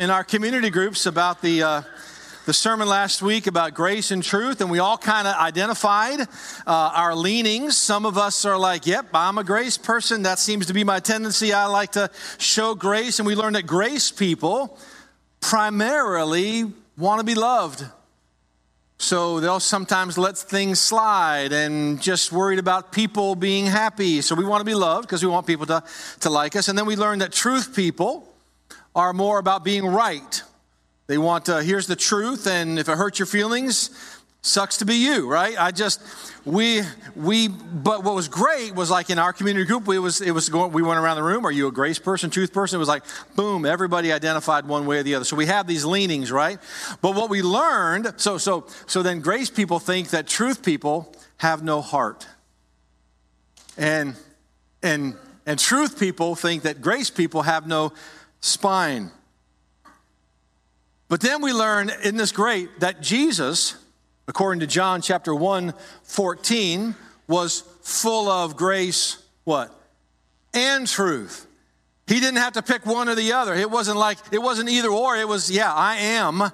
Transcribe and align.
in 0.00 0.10
our 0.10 0.22
community 0.22 0.70
groups 0.70 1.06
about 1.06 1.42
the 1.42 1.60
uh, 1.60 1.82
the 2.46 2.52
sermon 2.52 2.86
last 2.86 3.20
week 3.20 3.48
about 3.48 3.74
grace 3.74 4.12
and 4.12 4.22
truth, 4.22 4.60
and 4.60 4.70
we 4.70 4.78
all 4.78 4.96
kind 4.96 5.26
of 5.26 5.34
identified 5.34 6.20
uh, 6.20 6.26
our 6.68 7.16
leanings. 7.16 7.76
Some 7.76 8.06
of 8.06 8.16
us 8.16 8.44
are 8.44 8.56
like, 8.56 8.86
"Yep, 8.86 9.06
I'm 9.12 9.38
a 9.38 9.42
grace 9.42 9.76
person. 9.76 10.22
That 10.22 10.38
seems 10.38 10.66
to 10.66 10.72
be 10.72 10.84
my 10.84 11.00
tendency. 11.00 11.52
I 11.52 11.66
like 11.66 11.90
to 11.92 12.12
show 12.38 12.76
grace." 12.76 13.18
And 13.18 13.26
we 13.26 13.34
learned 13.34 13.56
that 13.56 13.66
grace 13.66 14.12
people 14.12 14.78
primarily 15.40 16.72
want 16.96 17.18
to 17.18 17.26
be 17.26 17.34
loved. 17.34 17.84
So 18.98 19.40
they'll 19.40 19.58
sometimes 19.58 20.16
let 20.16 20.38
things 20.38 20.78
slide 20.78 21.52
and 21.52 22.00
just 22.00 22.30
worried 22.30 22.60
about 22.60 22.92
people 22.92 23.34
being 23.34 23.66
happy. 23.66 24.20
So 24.20 24.36
we 24.36 24.44
want 24.44 24.60
to 24.60 24.64
be 24.64 24.76
loved 24.76 25.08
because 25.08 25.24
we 25.24 25.28
want 25.28 25.44
people 25.48 25.66
to, 25.66 25.82
to 26.20 26.30
like 26.30 26.54
us. 26.54 26.68
And 26.68 26.78
then 26.78 26.86
we 26.86 26.94
learned 26.94 27.20
that 27.22 27.32
truth 27.32 27.74
people 27.74 28.28
are 28.98 29.12
more 29.12 29.38
about 29.38 29.64
being 29.64 29.86
right. 29.86 30.42
They 31.06 31.18
want, 31.18 31.46
to, 31.46 31.62
here's 31.62 31.86
the 31.86 31.96
truth, 31.96 32.46
and 32.46 32.78
if 32.78 32.88
it 32.88 32.98
hurts 32.98 33.18
your 33.18 33.26
feelings, 33.26 33.90
sucks 34.42 34.78
to 34.78 34.84
be 34.84 34.96
you, 34.96 35.30
right? 35.30 35.56
I 35.58 35.70
just, 35.70 36.02
we, 36.44 36.82
we, 37.14 37.48
but 37.48 38.02
what 38.02 38.14
was 38.14 38.26
great 38.28 38.74
was 38.74 38.90
like 38.90 39.08
in 39.08 39.18
our 39.18 39.32
community 39.32 39.66
group, 39.66 39.86
we 39.86 39.98
was, 40.00 40.20
it 40.20 40.32
was 40.32 40.48
going, 40.48 40.72
we 40.72 40.82
went 40.82 40.98
around 40.98 41.16
the 41.16 41.22
room, 41.22 41.46
are 41.46 41.52
you 41.52 41.68
a 41.68 41.72
grace 41.72 41.98
person, 41.98 42.28
truth 42.28 42.52
person? 42.52 42.76
It 42.76 42.80
was 42.80 42.88
like, 42.88 43.04
boom, 43.36 43.64
everybody 43.64 44.12
identified 44.12 44.66
one 44.66 44.84
way 44.84 44.98
or 44.98 45.02
the 45.04 45.14
other. 45.14 45.24
So 45.24 45.36
we 45.36 45.46
have 45.46 45.66
these 45.66 45.84
leanings, 45.84 46.32
right? 46.32 46.58
But 47.00 47.14
what 47.14 47.30
we 47.30 47.40
learned, 47.40 48.14
so, 48.16 48.36
so, 48.36 48.66
so 48.86 49.02
then 49.02 49.20
grace 49.20 49.48
people 49.48 49.78
think 49.78 50.10
that 50.10 50.26
truth 50.26 50.64
people 50.64 51.14
have 51.38 51.62
no 51.62 51.80
heart. 51.80 52.26
And, 53.76 54.16
and, 54.82 55.14
and 55.46 55.58
truth 55.58 56.00
people 56.00 56.34
think 56.34 56.64
that 56.64 56.80
grace 56.80 57.10
people 57.10 57.42
have 57.42 57.66
no 57.66 57.92
spine. 58.40 59.10
But 61.08 61.20
then 61.20 61.42
we 61.42 61.52
learn, 61.52 61.90
in 62.04 62.16
this 62.16 62.32
great, 62.32 62.80
that 62.80 63.00
Jesus, 63.00 63.76
according 64.26 64.60
to 64.60 64.66
John 64.66 65.00
chapter 65.00 65.34
1, 65.34 65.72
14, 66.02 66.94
was 67.26 67.62
full 67.82 68.28
of 68.28 68.56
grace, 68.56 69.22
what? 69.44 69.74
And 70.52 70.86
truth. 70.86 71.46
He 72.06 72.20
didn't 72.20 72.36
have 72.36 72.54
to 72.54 72.62
pick 72.62 72.86
one 72.86 73.08
or 73.08 73.14
the 73.14 73.32
other. 73.32 73.54
It 73.54 73.70
wasn't 73.70 73.98
like, 73.98 74.18
it 74.32 74.38
wasn't 74.38 74.70
either 74.70 74.88
or. 74.88 75.16
It 75.16 75.28
was, 75.28 75.50
yeah, 75.50 75.72
I 75.72 75.96
am 75.96 76.50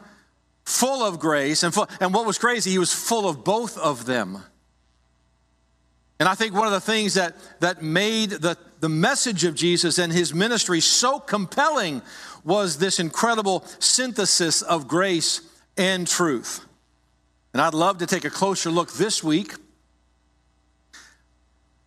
full 0.64 1.02
of 1.02 1.20
grace. 1.20 1.62
And, 1.62 1.72
full, 1.72 1.88
and 2.00 2.12
what 2.12 2.26
was 2.26 2.38
crazy, 2.38 2.70
he 2.70 2.78
was 2.78 2.92
full 2.92 3.28
of 3.28 3.44
both 3.44 3.78
of 3.78 4.06
them. 4.06 4.42
And 6.24 6.30
I 6.30 6.34
think 6.34 6.54
one 6.54 6.66
of 6.66 6.72
the 6.72 6.80
things 6.80 7.12
that, 7.14 7.36
that 7.60 7.82
made 7.82 8.30
the, 8.30 8.56
the 8.80 8.88
message 8.88 9.44
of 9.44 9.54
Jesus 9.54 9.98
and 9.98 10.10
his 10.10 10.32
ministry 10.32 10.80
so 10.80 11.20
compelling 11.20 12.00
was 12.44 12.78
this 12.78 12.98
incredible 12.98 13.62
synthesis 13.78 14.62
of 14.62 14.88
grace 14.88 15.42
and 15.76 16.08
truth. 16.08 16.64
And 17.52 17.60
I'd 17.60 17.74
love 17.74 17.98
to 17.98 18.06
take 18.06 18.24
a 18.24 18.30
closer 18.30 18.70
look 18.70 18.94
this 18.94 19.22
week 19.22 19.52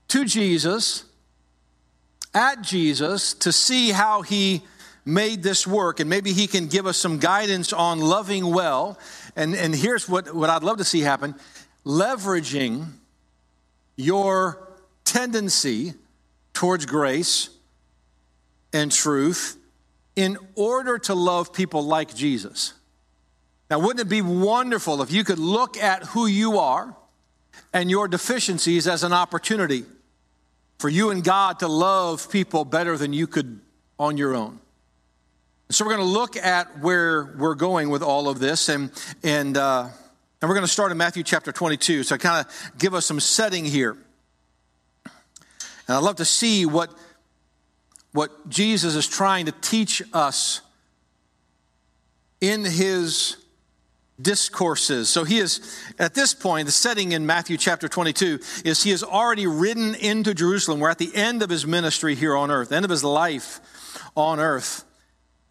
to 0.10 0.24
Jesus, 0.24 1.06
at 2.32 2.62
Jesus, 2.62 3.34
to 3.34 3.52
see 3.52 3.90
how 3.90 4.22
he 4.22 4.62
made 5.04 5.42
this 5.42 5.66
work. 5.66 6.00
And 6.00 6.08
maybe 6.08 6.32
he 6.32 6.46
can 6.46 6.68
give 6.68 6.86
us 6.86 6.98
some 6.98 7.18
guidance 7.18 7.74
on 7.74 8.00
loving 8.00 8.54
well. 8.54 9.00
And, 9.36 9.56
and 9.56 9.74
here's 9.74 10.08
what, 10.08 10.36
what 10.36 10.52
I'd 10.52 10.62
love 10.62 10.78
to 10.78 10.86
see 10.86 11.02
happen 11.02 11.34
leveraging 11.84 12.86
your 13.98 14.70
tendency 15.04 15.94
towards 16.54 16.86
grace 16.86 17.50
and 18.72 18.92
truth 18.92 19.58
in 20.16 20.38
order 20.56 20.98
to 20.98 21.14
love 21.14 21.52
people 21.52 21.84
like 21.84 22.16
Jesus. 22.16 22.74
Now, 23.70 23.80
wouldn't 23.80 24.00
it 24.00 24.10
be 24.10 24.22
wonderful 24.22 25.02
if 25.02 25.12
you 25.12 25.24
could 25.24 25.40
look 25.40 25.78
at 25.78 26.04
who 26.04 26.26
you 26.26 26.60
are 26.60 26.96
and 27.74 27.92
your 27.92 28.08
deficiencies 28.08 28.88
as 28.88 29.04
an 29.04 29.14
opportunity 29.14 29.84
for 30.80 30.90
you 30.90 31.10
and 31.10 31.24
God 31.24 31.60
to 31.60 31.68
love 31.68 32.32
people 32.32 32.66
better 32.66 32.98
than 32.98 33.14
you 33.14 33.28
could 33.28 33.60
on 34.00 34.18
your 34.18 34.36
own? 34.36 34.60
So, 35.70 35.84
we're 35.84 35.96
going 35.96 36.08
to 36.08 36.14
look 36.14 36.38
at 36.38 36.80
where 36.80 37.36
we're 37.38 37.56
going 37.56 37.90
with 37.90 38.02
all 38.02 38.30
of 38.30 38.40
this, 38.40 38.70
and, 38.70 38.90
and 39.22 39.58
uh, 39.58 39.90
and 40.42 40.50
we're 40.50 40.56
going 40.56 40.66
to 40.66 40.72
start 40.72 40.92
in 40.92 40.98
Matthew 40.98 41.24
chapter 41.24 41.52
22. 41.52 42.04
So, 42.04 42.18
kind 42.18 42.46
of 42.46 42.72
give 42.78 42.94
us 42.94 43.06
some 43.06 43.20
setting 43.20 43.66
here. 43.66 43.98
And 45.88 45.96
I'd 45.96 46.04
love 46.04 46.18
to 46.18 46.26
see 46.26 46.66
what, 46.66 46.92
what 48.12 48.50
Jesus 48.50 48.96
is 48.96 49.08
trying 49.08 49.46
to 49.46 49.52
teach 49.54 50.04
us 50.14 50.62
in 52.42 52.66
his 52.66 53.38
discourses. 54.22 55.10
So 55.10 55.24
he 55.24 55.38
is, 55.38 55.62
at 56.00 56.14
this 56.14 56.34
point, 56.34 56.66
the 56.66 56.72
setting 56.72 57.12
in 57.12 57.26
Matthew 57.26 57.58
chapter 57.58 57.88
22 57.88 58.40
is 58.66 58.84
he 58.84 58.90
has 58.92 59.04
already 59.04 59.48
ridden 59.48 59.96
into 59.96 60.34
Jerusalem. 60.34 60.80
We're 60.80 60.90
at 60.90 60.98
the 60.98 61.16
end 61.16 61.44
of 61.44 61.50
his 61.50 61.66
ministry 61.66 62.16
here 62.16 62.36
on 62.36 62.52
earth, 62.52 62.72
end 62.72 62.86
of 62.86 62.92
his 62.92 63.04
life 63.04 63.60
on 64.16 64.40
earth. 64.40 64.84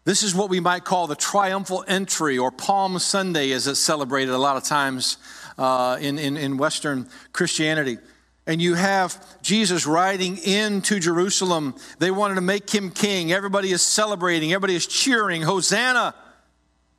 This 0.07 0.23
is 0.23 0.33
what 0.33 0.49
we 0.49 0.61
might 0.61 0.85
call 0.85 1.05
the 1.07 1.17
triumphal 1.17 1.83
entry 1.85 2.37
or 2.37 2.49
Palm 2.49 2.97
Sunday, 2.97 3.51
as 3.51 3.67
it's 3.67 3.77
celebrated 3.77 4.33
a 4.33 4.37
lot 4.37 4.55
of 4.55 4.63
times 4.63 5.17
uh, 5.57 5.97
in, 5.99 6.17
in, 6.17 6.37
in 6.37 6.55
Western 6.55 7.09
Christianity. 7.33 7.97
And 8.45 8.61
you 8.61 8.75
have 8.75 9.21
Jesus 9.41 9.85
riding 9.85 10.37
into 10.37 11.01
Jerusalem. 11.01 11.75
They 11.99 12.09
wanted 12.09 12.35
to 12.35 12.41
make 12.41 12.69
him 12.69 12.89
king. 12.89 13.33
Everybody 13.33 13.73
is 13.73 13.81
celebrating, 13.81 14.53
everybody 14.53 14.75
is 14.75 14.87
cheering, 14.87 15.41
Hosanna, 15.41 16.15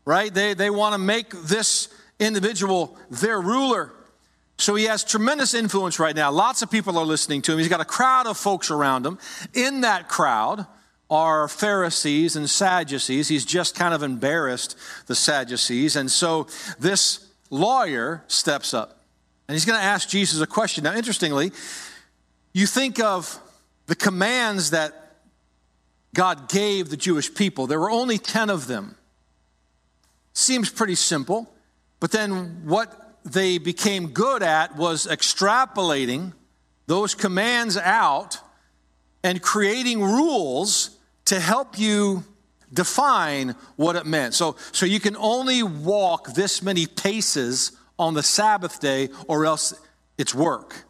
right? 0.05 0.35
They, 0.35 0.53
they 0.53 0.69
want 0.69 0.93
to 0.93 0.99
make 0.99 1.31
this 1.31 1.89
individual 2.21 2.99
their 3.09 3.41
ruler. 3.41 3.91
So 4.59 4.75
he 4.75 4.85
has 4.85 5.03
tremendous 5.03 5.55
influence 5.55 5.99
right 5.99 6.15
now. 6.15 6.31
Lots 6.31 6.61
of 6.61 6.71
people 6.71 6.99
are 6.99 7.07
listening 7.07 7.41
to 7.41 7.53
him. 7.53 7.59
He's 7.59 7.69
got 7.69 7.81
a 7.81 7.87
crowd 7.87 8.27
of 8.27 8.37
folks 8.37 8.71
around 8.71 9.07
him. 9.07 9.19
In 9.55 9.81
that 9.81 10.11
crowd, 10.11 10.67
are 11.11 11.49
Pharisees 11.49 12.37
and 12.37 12.49
Sadducees. 12.49 13.29
He's 13.29 13.45
just 13.45 13.75
kind 13.75 13.95
of 13.95 14.03
embarrassed 14.03 14.77
the 15.07 15.15
Sadducees. 15.15 15.97
And 15.97 16.11
so 16.11 16.47
this 16.79 17.27
lawyer 17.51 18.25
steps 18.29 18.75
up 18.75 19.03
and 19.49 19.55
he's 19.55 19.65
going 19.65 19.79
to 19.79 19.85
ask 19.85 20.09
Jesus 20.09 20.41
a 20.41 20.47
question. 20.47 20.85
Now, 20.85 20.95
interestingly, 20.95 21.53
you 22.53 22.67
think 22.67 23.01
of 23.01 23.41
the 23.87 23.97
commands 23.97 24.71
that 24.71 25.17
God 26.15 26.49
gave 26.49 26.91
the 26.91 26.97
Jewish 26.97 27.35
people, 27.35 27.67
there 27.67 27.81
were 27.81 27.91
only 27.91 28.19
10 28.19 28.51
of 28.51 28.67
them. 28.67 28.97
Seems 30.35 30.69
pretty 30.71 30.95
simple, 30.95 31.51
but 32.01 32.13
then 32.13 32.63
what 32.65 33.19
they 33.25 33.59
became 33.59 34.09
good 34.09 34.43
at 34.43 34.77
was 34.77 35.07
extrapolating 35.07 36.33
those 36.87 37.15
commands 37.15 37.77
out 37.77 38.39
and 39.23 39.43
creating 39.43 40.03
rules 40.03 40.98
to 41.29 41.41
help 41.41 41.79
you 41.79 42.25
define 42.73 43.55
what 43.77 43.97
it 43.97 44.07
meant. 44.07 44.35
So, 44.35 44.57
so 44.73 44.87
you 44.87 45.01
can 45.01 45.17
only 45.17 45.63
walk 45.63 46.35
this 46.35 46.63
many 46.63 46.87
paces 46.87 47.73
on 47.99 48.15
the 48.15 48.23
Sabbath 48.23 48.81
day, 48.81 49.09
or 49.27 49.45
else 49.45 49.75
it's 50.17 50.35
work. 50.35 50.85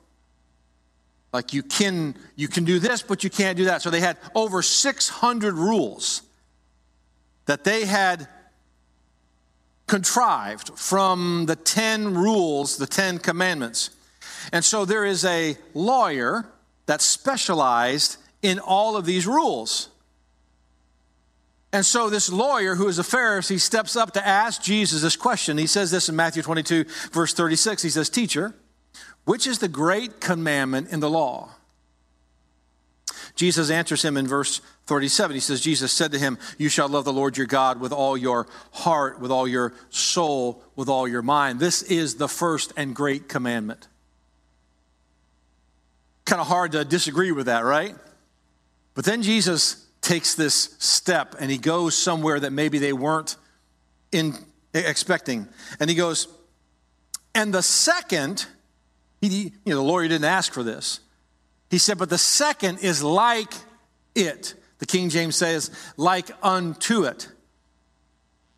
Like 1.33 1.53
you 1.53 1.63
can 1.63 2.15
you 2.37 2.49
can 2.49 2.65
do 2.65 2.79
this, 2.79 3.03
but 3.03 3.23
you 3.23 3.31
can't 3.31 3.57
do 3.57 3.67
that. 3.67 3.83
So 3.83 3.91
they 3.91 4.01
had 4.01 4.17
over 4.35 4.63
600 4.63 5.55
rules 5.55 6.23
that 7.47 7.65
they 7.65 7.85
had 7.85 8.29
contrived 9.87 10.79
from 10.79 11.47
the 11.47 11.57
10 11.57 12.15
rules, 12.15 12.77
the 12.77 12.87
10 12.87 13.19
commandments. 13.19 13.91
And 14.53 14.65
so 14.65 14.85
there 14.85 15.05
is 15.05 15.25
a 15.25 15.57
lawyer 15.75 16.47
that 16.87 17.01
specialized 17.01 18.17
in 18.43 18.59
all 18.59 18.97
of 18.97 19.05
these 19.05 19.27
rules. 19.27 19.89
And 21.73 21.85
so 21.85 22.09
this 22.09 22.33
lawyer, 22.33 22.75
who 22.75 22.89
is 22.89 22.99
a 22.99 23.03
Pharisee, 23.03 23.61
steps 23.61 23.95
up 23.95 24.13
to 24.13 24.27
ask 24.27 24.63
Jesus 24.63 25.03
this 25.03 25.17
question. 25.17 25.59
He 25.59 25.67
says 25.67 25.91
this 25.91 26.09
in 26.09 26.17
Matthew 26.17 26.43
22, 26.43 26.85
verse 27.13 27.35
36. 27.35 27.83
He 27.83 27.91
says, 27.91 28.09
Teacher, 28.09 28.55
which 29.25 29.47
is 29.47 29.59
the 29.59 29.69
great 29.69 30.21
commandment 30.21 30.91
in 30.91 31.01
the 31.01 31.11
law? 31.11 31.51
Jesus 33.35 33.71
answers 33.71 34.03
him 34.03 34.17
in 34.17 34.27
verse 34.27 34.61
37. 34.87 35.35
He 35.35 35.41
says, 35.41 35.61
Jesus 35.61 35.93
said 35.93 36.11
to 36.13 36.19
him, 36.19 36.39
You 36.57 36.71
shall 36.71 36.89
love 36.89 37.05
the 37.05 37.13
Lord 37.13 37.37
your 37.37 37.47
God 37.47 37.81
with 37.81 37.93
all 37.93 38.17
your 38.17 38.49
heart, 38.73 39.21
with 39.21 39.31
all 39.31 39.47
your 39.47 39.75
soul, 39.91 40.63
with 40.75 40.89
all 40.89 41.07
your 41.07 41.23
mind. 41.23 41.61
This 41.61 41.83
is 41.83 42.17
the 42.17 42.29
first 42.29 42.73
and 42.77 42.97
great 42.97 43.29
commandment. 43.29 43.87
Kind 46.25 46.41
of 46.41 46.49
hard 46.49 46.73
to 46.73 46.85
disagree 46.85 47.31
with 47.31 47.47
that, 47.47 47.65
right? 47.65 47.95
But 48.95 49.05
then 49.05 49.23
Jesus 49.23 49.87
takes 50.09 50.35
this 50.35 50.75
step 50.79 51.37
and 51.39 51.51
he 51.51 51.59
goes 51.59 51.95
somewhere 51.95 52.41
that 52.41 52.51
maybe 52.51 52.79
they 52.79 52.95
weren't 52.95 53.37
in, 54.11 54.35
expecting. 54.73 55.47
And 55.79 55.91
he 55.91 55.95
goes, 55.95 56.29
and 57.35 57.53
the 57.53 57.63
second, 57.63 58.47
he, 59.21 59.53
you 59.67 59.75
know, 59.75 59.77
the 59.77 59.83
lawyer 59.83 60.09
didn't 60.09 60.25
ask 60.25 60.51
for 60.51 60.63
this. 60.63 61.01
He 61.71 61.77
said, 61.77 61.99
but 61.99 62.09
the 62.09 62.17
second 62.17 62.79
is 62.79 63.03
like 63.03 63.53
it. 64.15 64.55
The 64.79 64.87
King 64.87 65.11
James 65.11 65.37
says, 65.37 65.71
like 65.99 66.31
unto 66.43 67.05
it. 67.05 67.29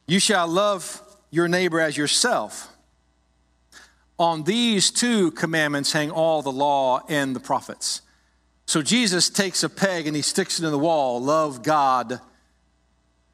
You 0.07 0.21
shall 0.21 0.47
love 0.47 1.03
your 1.31 1.49
neighbor 1.49 1.81
as 1.81 1.97
yourself. 1.97 2.69
On 4.21 4.45
these 4.45 4.93
two 4.93 5.33
commandments 5.33 5.93
hang 5.93 6.13
all 6.13 6.43
the 6.43 6.53
law 6.53 7.03
and 7.09 7.35
the 7.35 7.41
prophets. 7.41 8.03
So 8.71 8.83
Jesus 8.83 9.29
takes 9.29 9.65
a 9.65 9.69
peg 9.69 10.07
and 10.07 10.15
he 10.15 10.23
sticks 10.23 10.61
it 10.61 10.65
in 10.65 10.71
the 10.71 10.79
wall 10.79 11.21
love 11.21 11.65
God. 11.65 12.21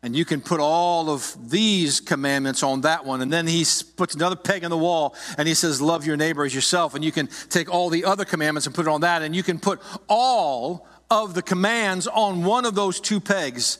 And 0.02 0.16
you 0.16 0.24
can 0.24 0.40
put 0.40 0.60
all 0.60 1.10
of 1.10 1.50
these 1.50 2.00
commandments 2.00 2.62
on 2.62 2.80
that 2.82 3.04
one. 3.04 3.20
And 3.20 3.30
then 3.30 3.46
he 3.46 3.62
puts 3.98 4.14
another 4.14 4.34
peg 4.34 4.64
in 4.64 4.70
the 4.70 4.78
wall 4.78 5.14
and 5.36 5.46
he 5.46 5.52
says, 5.52 5.82
Love 5.82 6.06
your 6.06 6.16
neighbor 6.16 6.46
as 6.46 6.54
yourself. 6.54 6.94
And 6.94 7.04
you 7.04 7.12
can 7.12 7.28
take 7.50 7.70
all 7.70 7.90
the 7.90 8.06
other 8.06 8.24
commandments 8.24 8.64
and 8.64 8.74
put 8.74 8.86
it 8.86 8.88
on 8.88 9.02
that. 9.02 9.20
And 9.20 9.36
you 9.36 9.42
can 9.42 9.58
put 9.58 9.78
all 10.08 10.88
of 11.10 11.34
the 11.34 11.42
commands 11.42 12.06
on 12.06 12.42
one 12.42 12.64
of 12.64 12.74
those 12.74 12.98
two 12.98 13.20
pegs 13.20 13.76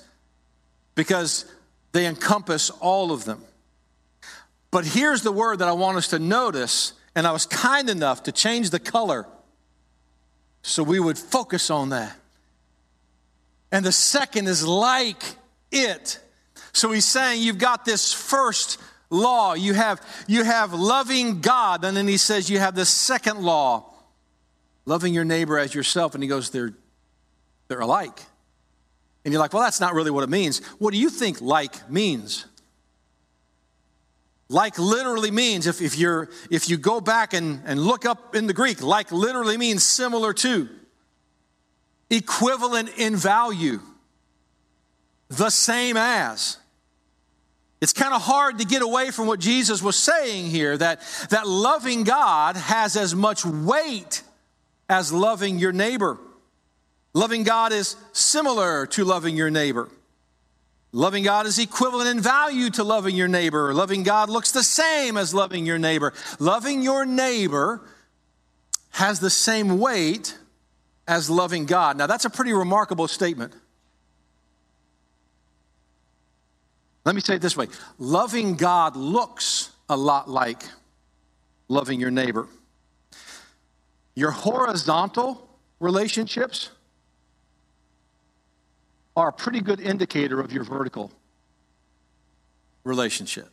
because 0.95 1.47
they 1.93 2.05
encompass 2.07 2.69
all 2.69 3.13
of 3.13 3.25
them. 3.25 3.41
But 4.71 4.85
here's 4.85 5.23
the 5.23 5.33
word 5.33 5.61
that 5.61 5.69
I 5.69 5.73
want 5.73 5.97
us 5.97 6.09
to 6.09 6.19
notice, 6.19 6.93
and 7.15 7.27
I 7.27 7.33
was 7.33 7.47
kind 7.47 7.89
enough 7.89 8.25
to 8.25 8.33
change 8.33 8.69
the 8.69 8.79
color 8.79 9.27
so 10.67 10.83
we 10.83 10.99
would 10.99 11.17
focus 11.17 11.71
on 11.71 11.91
that. 11.91 12.17
And 13.71 13.85
the 13.85 13.93
second 13.93 14.49
is 14.49 14.67
like 14.67 15.23
it. 15.71 16.19
So 16.73 16.91
he's 16.91 17.05
saying 17.05 17.41
you've 17.41 17.59
got 17.59 17.85
this 17.85 18.13
first 18.13 18.81
law, 19.09 19.55
you 19.55 19.75
have, 19.75 20.05
you 20.27 20.43
have 20.43 20.73
loving 20.73 21.41
God, 21.41 21.85
and 21.85 21.97
then 21.97 22.09
he 22.09 22.17
says 22.17 22.51
you 22.51 22.59
have 22.59 22.75
the 22.75 22.85
second 22.85 23.43
law, 23.43 23.93
loving 24.85 25.15
your 25.15 25.25
neighbor 25.25 25.57
as 25.57 25.73
yourself. 25.73 26.15
And 26.15 26.23
he 26.23 26.29
goes, 26.29 26.51
they're, 26.51 26.75
they're 27.69 27.81
alike. 27.81 28.21
And 29.25 29.33
you're 29.33 29.41
like, 29.41 29.53
well, 29.53 29.63
that's 29.63 29.81
not 29.81 29.95
really 29.95 30.11
what 30.11 30.25
it 30.25 30.31
means. 30.31 30.65
What 30.79 30.93
do 30.93 30.99
you 30.99 31.11
think 31.11 31.41
like 31.41 31.89
means? 31.89 32.45
Like 34.49 34.79
literally 34.79 35.31
means, 35.31 35.67
if, 35.67 35.81
if, 35.83 35.99
you're, 35.99 36.29
if 36.51 36.69
you 36.69 36.77
go 36.77 37.01
back 37.01 37.35
and, 37.35 37.63
and 37.65 37.81
look 37.81 38.05
up 38.05 38.37
in 38.37 38.47
the 38.47 38.53
Greek, 38.53 38.81
like 38.81 39.11
literally 39.11 39.57
means 39.57 39.83
similar 39.83 40.33
to, 40.35 40.69
equivalent 42.11 42.91
in 42.97 43.17
value, 43.17 43.81
the 45.29 45.51
same 45.51 45.97
as. 45.97 46.59
It's 47.81 47.93
kind 47.93 48.15
of 48.15 48.23
hard 48.23 48.59
to 48.59 48.65
get 48.65 48.83
away 48.83 49.11
from 49.11 49.27
what 49.27 49.41
Jesus 49.41 49.83
was 49.83 49.97
saying 49.97 50.47
here 50.47 50.79
that, 50.79 51.03
that 51.31 51.47
loving 51.47 52.05
God 52.05 52.57
has 52.57 52.97
as 52.97 53.15
much 53.15 53.45
weight 53.45 54.23
as 54.89 55.13
loving 55.13 55.59
your 55.59 55.73
neighbor. 55.73 56.19
Loving 57.13 57.43
God 57.43 57.73
is 57.73 57.97
similar 58.13 58.87
to 58.87 59.05
loving 59.05 59.37
your 59.37 59.51
neighbor. 59.51 59.89
Loving 60.93 61.25
God 61.25 61.47
is 61.47 61.59
equivalent 61.59 62.09
in 62.09 62.21
value 62.21 62.71
to 62.71 62.85
loving 62.85 63.15
your 63.15 63.29
neighbor. 63.29 63.75
Loving 63.75 64.03
God 64.03 64.31
looks 64.31 64.53
the 64.53 64.63
same 64.63 65.17
as 65.17 65.35
loving 65.35 65.67
your 65.67 65.79
neighbor. 65.79 66.13
Loving 66.39 66.83
your 66.83 67.05
neighbor 67.05 67.83
has 68.91 69.21
the 69.21 69.31
same 69.31 69.79
weight 69.79 70.39
as 71.07 71.29
loving 71.29 71.67
God. 71.67 71.99
Now, 71.99 72.07
that's 72.07 72.25
a 72.25 72.31
pretty 72.31 72.53
remarkable 72.53 73.09
statement. 73.09 73.53
Let 77.05 77.15
me 77.15 77.21
say 77.21 77.37
it 77.37 77.43
this 77.43 77.57
way 77.57 77.69
loving 77.99 78.57
God 78.57 78.97
looks 78.97 79.71
a 79.89 79.97
lot 79.97 80.29
like 80.29 80.65
loving 81.69 82.01
your 82.01 82.11
neighbor. 82.11 82.49
Your 84.15 84.31
horizontal 84.31 85.49
relationships 85.79 86.71
are 89.17 89.29
a 89.29 89.33
pretty 89.33 89.61
good 89.61 89.81
indicator 89.81 90.41
of 90.41 90.53
your 90.53 90.63
vertical 90.63 91.11
relationship. 92.85 93.49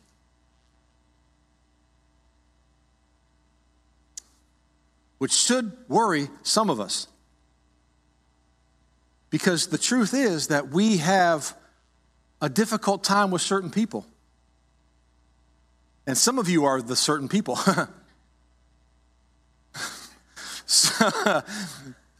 Which 5.18 5.32
should 5.32 5.72
worry 5.88 6.28
some 6.42 6.68
of 6.68 6.80
us. 6.80 7.08
Because 9.30 9.68
the 9.68 9.78
truth 9.78 10.12
is 10.12 10.48
that 10.48 10.68
we 10.68 10.98
have 10.98 11.56
a 12.42 12.48
difficult 12.48 13.02
time 13.02 13.30
with 13.30 13.40
certain 13.40 13.70
people. 13.70 14.06
And 16.06 16.18
some 16.18 16.38
of 16.38 16.48
you 16.48 16.66
are 16.66 16.82
the 16.82 16.94
certain 16.94 17.28
people. 17.28 17.56
so, 20.66 21.04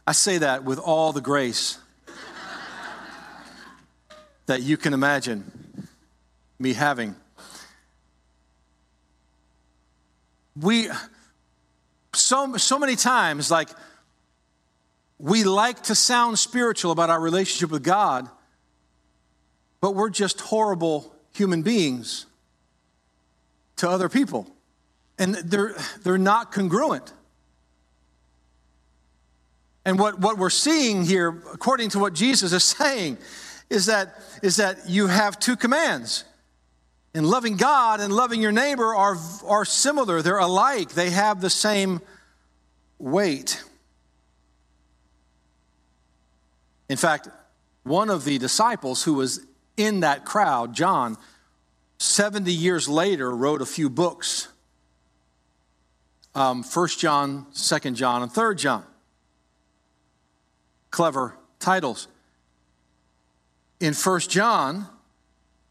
I 0.07 0.11
say 0.11 0.39
that 0.39 0.63
with 0.63 0.79
all 0.79 1.13
the 1.13 1.21
grace 1.21 1.77
that 4.45 4.61
you 4.61 4.77
can 4.77 4.93
imagine 4.93 5.51
me 6.59 6.73
having. 6.73 7.15
We, 10.59 10.89
so, 12.13 12.55
so 12.57 12.79
many 12.79 12.95
times, 12.95 13.51
like, 13.51 13.69
we 15.17 15.43
like 15.43 15.83
to 15.83 15.95
sound 15.95 16.39
spiritual 16.39 16.91
about 16.91 17.09
our 17.09 17.19
relationship 17.19 17.71
with 17.71 17.83
God, 17.83 18.29
but 19.81 19.95
we're 19.95 20.09
just 20.09 20.41
horrible 20.41 21.13
human 21.33 21.61
beings 21.61 22.25
to 23.77 23.89
other 23.89 24.09
people. 24.09 24.47
And 25.17 25.35
they're, 25.35 25.75
they're 26.03 26.17
not 26.17 26.51
congruent. 26.51 27.13
And 29.85 29.99
what, 29.99 30.19
what 30.19 30.37
we're 30.37 30.49
seeing 30.49 31.05
here, 31.05 31.29
according 31.53 31.89
to 31.91 31.99
what 31.99 32.13
Jesus 32.13 32.51
is 32.51 32.63
saying, 32.77 33.17
is 33.69 33.87
that, 33.87 34.19
is 34.41 34.57
that 34.57 34.89
you 34.89 35.07
have 35.07 35.39
two 35.39 35.55
commands. 35.55 36.23
And 37.13 37.25
loving 37.25 37.55
God 37.55 38.01
and 38.01 38.11
loving 38.11 38.41
your 38.41 38.51
neighbor 38.51 38.93
are, 38.93 39.17
are 39.45 39.65
similar, 39.65 40.21
they're 40.21 40.37
alike, 40.37 40.91
they 40.91 41.11
have 41.11 41.39
the 41.41 41.49
same 41.49 42.01
weight. 42.99 43.63
In 46.89 46.97
fact, 46.97 47.29
one 47.83 48.09
of 48.09 48.25
the 48.25 48.37
disciples 48.37 49.03
who 49.03 49.13
was 49.13 49.45
in 49.77 50.01
that 50.01 50.25
crowd, 50.25 50.73
John, 50.73 51.17
70 51.99 52.51
years 52.51 52.89
later 52.89 53.33
wrote 53.33 53.61
a 53.61 53.65
few 53.65 53.89
books 53.89 54.49
um, 56.35 56.63
1 56.63 56.87
John, 56.89 57.47
2 57.55 57.91
John, 57.91 58.21
and 58.21 58.31
3 58.31 58.55
John. 58.55 58.83
Clever 60.91 61.37
titles 61.59 62.07
in 63.79 63.93
First 63.93 64.29
John 64.29 64.87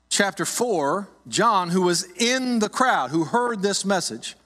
chapter 0.09 0.45
4, 0.45 1.09
John, 1.29 1.71
who 1.71 1.83
was 1.83 2.05
in 2.17 2.59
the 2.59 2.69
crowd, 2.69 3.11
who 3.11 3.25
heard 3.25 3.63
this 3.63 3.85
message, 3.85 4.37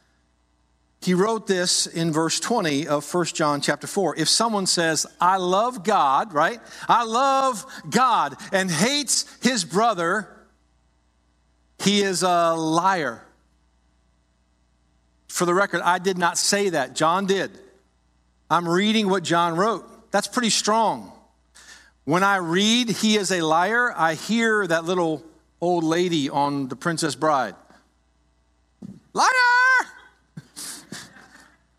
he 1.00 1.14
wrote 1.14 1.46
this 1.46 1.86
in 1.86 2.12
verse 2.12 2.40
20 2.40 2.88
of 2.88 3.04
First 3.04 3.36
John 3.36 3.60
chapter 3.60 3.86
4. 3.86 4.16
If 4.16 4.28
someone 4.28 4.66
says, 4.66 5.06
I 5.20 5.36
love 5.36 5.84
God, 5.84 6.32
right? 6.32 6.60
I 6.88 7.04
love 7.04 7.64
God 7.88 8.36
and 8.52 8.70
hates 8.70 9.26
his 9.40 9.64
brother, 9.64 10.28
he 11.78 12.02
is 12.02 12.22
a 12.22 12.54
liar. 12.54 13.22
For 15.28 15.44
the 15.44 15.54
record, 15.54 15.82
I 15.82 15.98
did 15.98 16.18
not 16.18 16.36
say 16.36 16.70
that. 16.70 16.96
John 16.96 17.26
did. 17.26 17.56
I'm 18.50 18.68
reading 18.68 19.08
what 19.08 19.22
John 19.22 19.54
wrote. 19.54 20.10
That's 20.10 20.26
pretty 20.26 20.50
strong. 20.50 21.12
When 22.08 22.24
I 22.24 22.36
read 22.36 22.88
He 22.88 23.18
is 23.18 23.30
a 23.30 23.42
liar, 23.42 23.92
I 23.94 24.14
hear 24.14 24.66
that 24.66 24.86
little 24.86 25.22
old 25.60 25.84
lady 25.84 26.30
on 26.30 26.68
The 26.68 26.74
Princess 26.74 27.14
Bride. 27.14 27.54
Liar! 29.12 29.26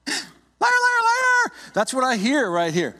liar, 0.08 0.20
liar, 0.62 1.02
liar! 1.04 1.52
That's 1.74 1.96
what 1.96 2.04
I 2.04 2.18
hear 2.18 2.48
right 2.48 2.72
here. 2.72 2.96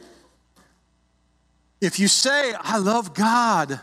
If 1.80 2.00
you 2.00 2.08
say, 2.08 2.52
I 2.60 2.80
love 2.80 3.14
God, 3.14 3.80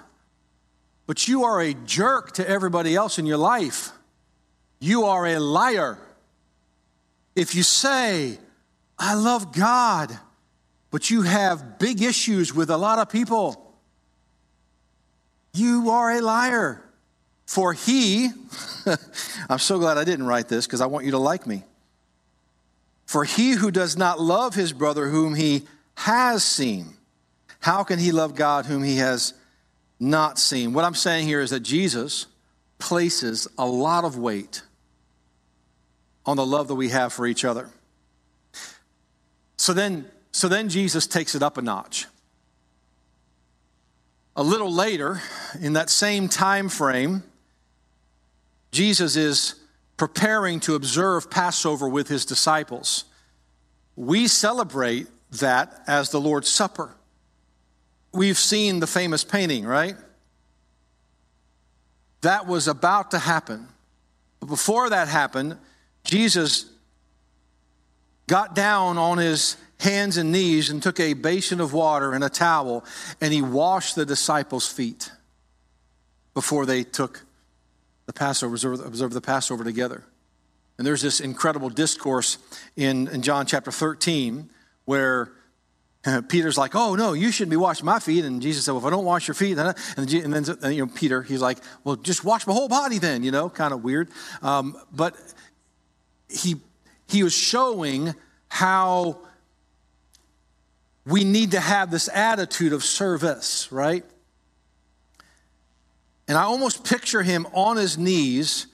but 1.07 1.29
you 1.29 1.45
are 1.45 1.61
a 1.61 1.73
jerk 1.73 2.33
to 2.33 2.51
everybody 2.51 2.97
else 2.97 3.17
in 3.17 3.27
your 3.27 3.39
life, 3.39 3.93
you 4.81 5.05
are 5.05 5.25
a 5.25 5.39
liar. 5.39 5.99
If 7.37 7.55
you 7.55 7.63
say, 7.63 8.41
I 8.99 9.15
love 9.15 9.55
God, 9.55 10.19
but 10.91 11.11
you 11.11 11.23
have 11.23 11.79
big 11.79 12.03
issues 12.03 12.55
with 12.55 12.71
a 12.71 12.77
lot 12.77 12.99
of 12.99 13.09
people, 13.11 13.75
you 15.53 15.91
are 15.91 16.13
a 16.13 16.21
liar. 16.21 16.83
For 17.47 17.73
he, 17.73 18.29
I'm 19.49 19.61
so 19.61 19.79
glad 19.79 19.99
I 19.99 20.05
didn't 20.05 20.27
write 20.27 20.49
this 20.49 20.67
because 20.67 20.81
I 20.81 20.87
want 20.87 21.05
you 21.05 21.13
to 21.13 21.19
like 21.19 21.47
me. 21.47 21.63
For 23.07 23.25
he 23.25 23.53
who 23.53 23.71
does 23.71 23.97
not 23.97 24.21
love 24.21 24.55
his 24.55 24.73
brother 24.73 25.09
whom 25.09 25.37
he 25.37 25.63
has 25.95 26.45
seen, 26.45 26.95
how 27.61 27.85
can 27.85 27.99
he 27.99 28.11
love 28.11 28.35
God 28.35 28.67
whom 28.67 28.83
he 28.83 28.97
has 28.97 29.33
not 30.01 30.39
seen? 30.39 30.73
What 30.73 30.85
I'm 30.85 30.95
saying 30.95 31.27
here 31.27 31.41
is 31.41 31.51
that 31.51 31.61
Jesus 31.61 32.27
places 32.79 33.49
a 33.57 33.65
lot 33.67 34.05
of 34.05 34.19
weight 34.19 34.63
on 36.27 36.37
the 36.37 36.45
love 36.45 36.69
that 36.69 36.75
we 36.75 36.89
have 36.89 37.13
for 37.13 37.27
each 37.27 37.45
other. 37.45 37.71
So 39.57 39.73
then 39.73 40.11
so 40.37 40.49
then 40.49 40.69
Jesus 40.69 41.07
takes 41.07 41.35
it 41.35 41.43
up 41.43 41.57
a 41.57 41.63
notch. 41.63 42.05
A 44.37 44.43
little 44.43 44.71
later, 44.71 45.23
in 45.63 45.73
that 45.73 45.89
same 45.89 46.29
time 46.29 46.69
frame, 46.69 47.23
Jesus 48.71 49.17
is 49.17 49.55
preparing 49.97 50.61
to 50.61 50.75
observe 50.75 51.31
Passover 51.31 51.89
with 51.89 52.09
his 52.09 52.27
disciples. 52.27 53.07
We 53.97 54.29
celebrate 54.29 55.07
that 55.41 55.83
as 55.87 56.11
the 56.11 56.21
Lord's 56.21 56.51
Supper. 56.51 56.95
We've 58.13 58.37
seen 58.37 58.81
the 58.81 58.87
famous 58.87 59.25
painting, 59.25 59.65
right? 59.65 59.97
That 62.21 62.47
was 62.47 62.69
about 62.69 63.13
to 63.13 63.19
happen. 63.19 63.69
But 64.41 64.51
before 64.51 64.91
that 64.91 65.09
happened, 65.09 65.57
Jesus 66.05 66.67
got 68.27 68.55
down 68.55 68.99
on 68.99 69.17
his 69.17 69.57
hands 69.79 70.17
and 70.17 70.33
knees 70.33 70.71
and 70.71 70.83
took 70.83 70.99
a 71.01 71.13
basin 71.13 71.61
of 71.61 71.73
water 71.73 72.13
and 72.13 72.25
a 72.25 72.29
towel 72.29 72.85
and 73.21 73.33
he 73.33 73.43
washed 73.43 73.95
the 73.95 74.07
disciples' 74.07 74.67
feet 74.67 75.11
before 76.35 76.67
they 76.67 76.83
took 76.83 77.25
the 78.07 78.13
Passover, 78.13 78.55
observed 78.55 79.13
the 79.13 79.21
Passover 79.21 79.65
together. 79.65 80.05
And 80.79 80.87
there's 80.87 81.03
this 81.03 81.21
incredible 81.21 81.71
discourse 81.71 82.39
in, 82.77 83.09
in 83.09 83.23
John 83.23 83.47
chapter 83.47 83.71
13 83.71 84.51
where 84.85 85.33
uh, 86.05 86.23
Peter's 86.23 86.57
like, 86.57 86.77
"Oh 86.77 86.95
no, 86.95 87.15
you 87.15 87.33
shouldn't 87.33 87.51
be 87.51 87.57
washing 87.57 87.85
my 87.85 87.99
feet." 87.99 88.25
And 88.25 88.41
Jesus 88.41 88.65
said, 88.65 88.73
"Well, 88.73 88.81
if 88.81 88.87
I 88.87 88.91
don't 88.91 89.05
wash 89.05 89.27
your 89.27 89.35
feet," 89.35 89.55
then 89.55 89.75
and, 89.97 90.13
and 90.13 90.33
then 90.33 90.73
you 90.73 90.87
know 90.87 90.93
Peter, 90.95 91.23
he's 91.23 91.41
like, 91.41 91.59
"Well, 91.83 91.97
just 91.97 92.25
wash 92.25 92.47
my 92.47 92.53
whole 92.53 92.69
body 92.69 92.99
then." 92.99 93.25
You 93.25 93.33
know, 93.33 93.51
kind 93.51 93.75
of 93.75 93.83
weird. 93.83 94.09
Um, 94.41 94.77
but 94.93 95.17
he 96.29 96.61
he 97.09 97.25
was 97.25 97.35
showing 97.35 98.15
how 98.49 99.19
we 101.07 101.23
need 101.23 101.53
to 101.53 101.61
have 101.61 101.91
this 101.91 102.09
attitude 102.13 102.73
of 102.73 102.83
service, 102.85 103.71
right? 103.71 104.05
And 106.29 106.37
I 106.37 106.43
almost 106.43 106.85
picture 106.85 107.23
him 107.23 107.47
on 107.53 107.77
his 107.77 107.97
knees 107.97 108.67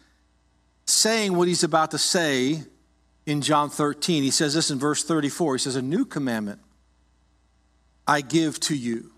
saying 0.86 1.36
what 1.36 1.46
he's 1.46 1.62
about 1.62 1.90
to 1.90 1.98
say 1.98 2.62
in 3.26 3.42
John 3.42 3.68
13. 3.68 4.22
He 4.22 4.30
says 4.30 4.54
this 4.54 4.70
in 4.70 4.78
verse 4.78 5.04
34. 5.04 5.56
He 5.56 5.58
says, 5.58 5.76
A 5.76 5.82
new 5.82 6.06
commandment 6.06 6.60
I 8.06 8.22
give 8.22 8.58
to 8.60 8.76
you. 8.76 9.12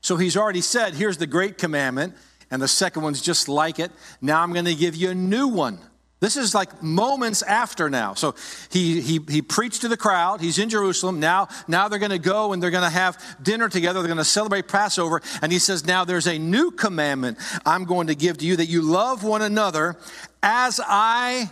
So 0.00 0.16
he's 0.16 0.36
already 0.36 0.60
said, 0.60 0.94
Here's 0.94 1.18
the 1.18 1.26
great 1.26 1.58
commandment, 1.58 2.14
and 2.52 2.62
the 2.62 2.68
second 2.68 3.02
one's 3.02 3.20
just 3.20 3.48
like 3.48 3.80
it. 3.80 3.90
Now 4.20 4.42
I'm 4.42 4.52
going 4.52 4.64
to 4.66 4.76
give 4.76 4.94
you 4.94 5.10
a 5.10 5.14
new 5.14 5.48
one. 5.48 5.80
This 6.20 6.36
is 6.36 6.54
like 6.54 6.82
moments 6.82 7.40
after 7.40 7.88
now. 7.88 8.12
So 8.12 8.34
he, 8.70 9.00
he, 9.00 9.20
he 9.26 9.40
preached 9.40 9.80
to 9.80 9.88
the 9.88 9.96
crowd. 9.96 10.42
He's 10.42 10.58
in 10.58 10.68
Jerusalem. 10.68 11.18
Now, 11.18 11.48
now 11.66 11.88
they're 11.88 11.98
going 11.98 12.10
to 12.10 12.18
go 12.18 12.52
and 12.52 12.62
they're 12.62 12.70
going 12.70 12.84
to 12.84 12.90
have 12.90 13.18
dinner 13.42 13.70
together. 13.70 14.00
They're 14.00 14.08
going 14.08 14.18
to 14.18 14.24
celebrate 14.24 14.68
Passover. 14.68 15.22
And 15.40 15.50
he 15.50 15.58
says, 15.58 15.86
Now 15.86 16.04
there's 16.04 16.26
a 16.26 16.38
new 16.38 16.72
commandment 16.72 17.38
I'm 17.64 17.86
going 17.86 18.08
to 18.08 18.14
give 18.14 18.36
to 18.38 18.46
you 18.46 18.56
that 18.56 18.66
you 18.66 18.82
love 18.82 19.24
one 19.24 19.40
another 19.40 19.96
as 20.42 20.78
I 20.86 21.50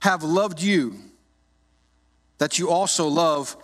have 0.00 0.22
loved 0.22 0.60
you, 0.60 0.94
that 2.36 2.58
you 2.58 2.70
also 2.70 3.08
love 3.08 3.56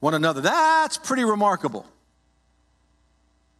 one 0.00 0.12
another. 0.12 0.42
That's 0.42 0.98
pretty 0.98 1.24
remarkable. 1.24 1.86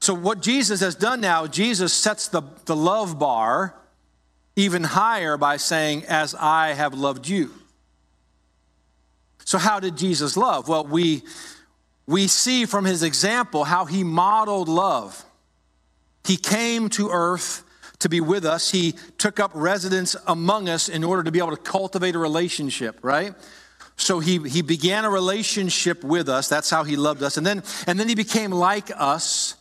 So, 0.01 0.13
what 0.13 0.43
Jesus 0.43 0.81
has 0.81 0.95
done 0.95 1.23
now, 1.23 1.47
Jesus 1.47 1.95
sets 1.95 2.29
the, 2.29 2.43
the 2.67 2.77
love 2.77 3.19
bar 3.19 3.75
even 4.57 4.85
higher 4.85 5.37
by 5.37 5.57
saying, 5.57 6.05
As 6.05 6.35
I 6.35 6.73
have 6.73 6.95
loved 6.95 7.29
you. 7.29 7.51
So, 9.45 9.59
how 9.59 9.81
did 9.81 9.97
Jesus 9.97 10.37
love? 10.37 10.69
Well, 10.69 10.87
we, 10.87 11.23
we 12.07 12.29
see 12.29 12.65
from 12.65 12.85
his 12.85 13.03
example 13.03 13.65
how 13.65 13.85
he 13.85 14.05
modeled 14.05 14.69
love. 14.69 15.25
He 16.25 16.37
came 16.37 16.89
to 16.91 17.11
earth 17.11 17.63
to 18.01 18.09
be 18.09 18.21
with 18.21 18.45
us, 18.45 18.71
he 18.71 18.93
took 19.17 19.41
up 19.41 19.51
residence 19.55 20.15
among 20.27 20.69
us 20.69 20.91
in 20.91 21.05
order 21.05 21.23
to 21.23 21.31
be 21.31 21.39
able 21.39 21.53
to 21.53 21.57
cultivate 21.57 22.15
a 22.15 22.19
relationship, 22.19 22.99
right? 23.03 23.35
So 23.97 24.19
he, 24.19 24.39
he 24.47 24.61
began 24.61 25.05
a 25.05 25.11
relationship 25.11 26.05
with 26.05 26.29
us. 26.29 26.49
That's 26.49 26.69
how 26.69 26.85
he 26.85 26.97
loved 26.97 27.23
us. 27.23 27.39
And 27.39 27.47
then, 27.47 27.63
and 27.87 27.99
then 27.99 28.09
he 28.09 28.15
became 28.15 28.51
like 28.51 28.91
us. 28.95 29.55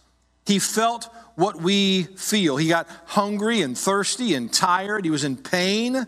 He 0.45 0.59
felt 0.59 1.07
what 1.35 1.57
we 1.57 2.03
feel. 2.03 2.57
He 2.57 2.67
got 2.67 2.87
hungry 3.05 3.61
and 3.61 3.77
thirsty 3.77 4.35
and 4.35 4.51
tired. 4.51 5.05
He 5.05 5.11
was 5.11 5.23
in 5.23 5.37
pain. 5.37 6.05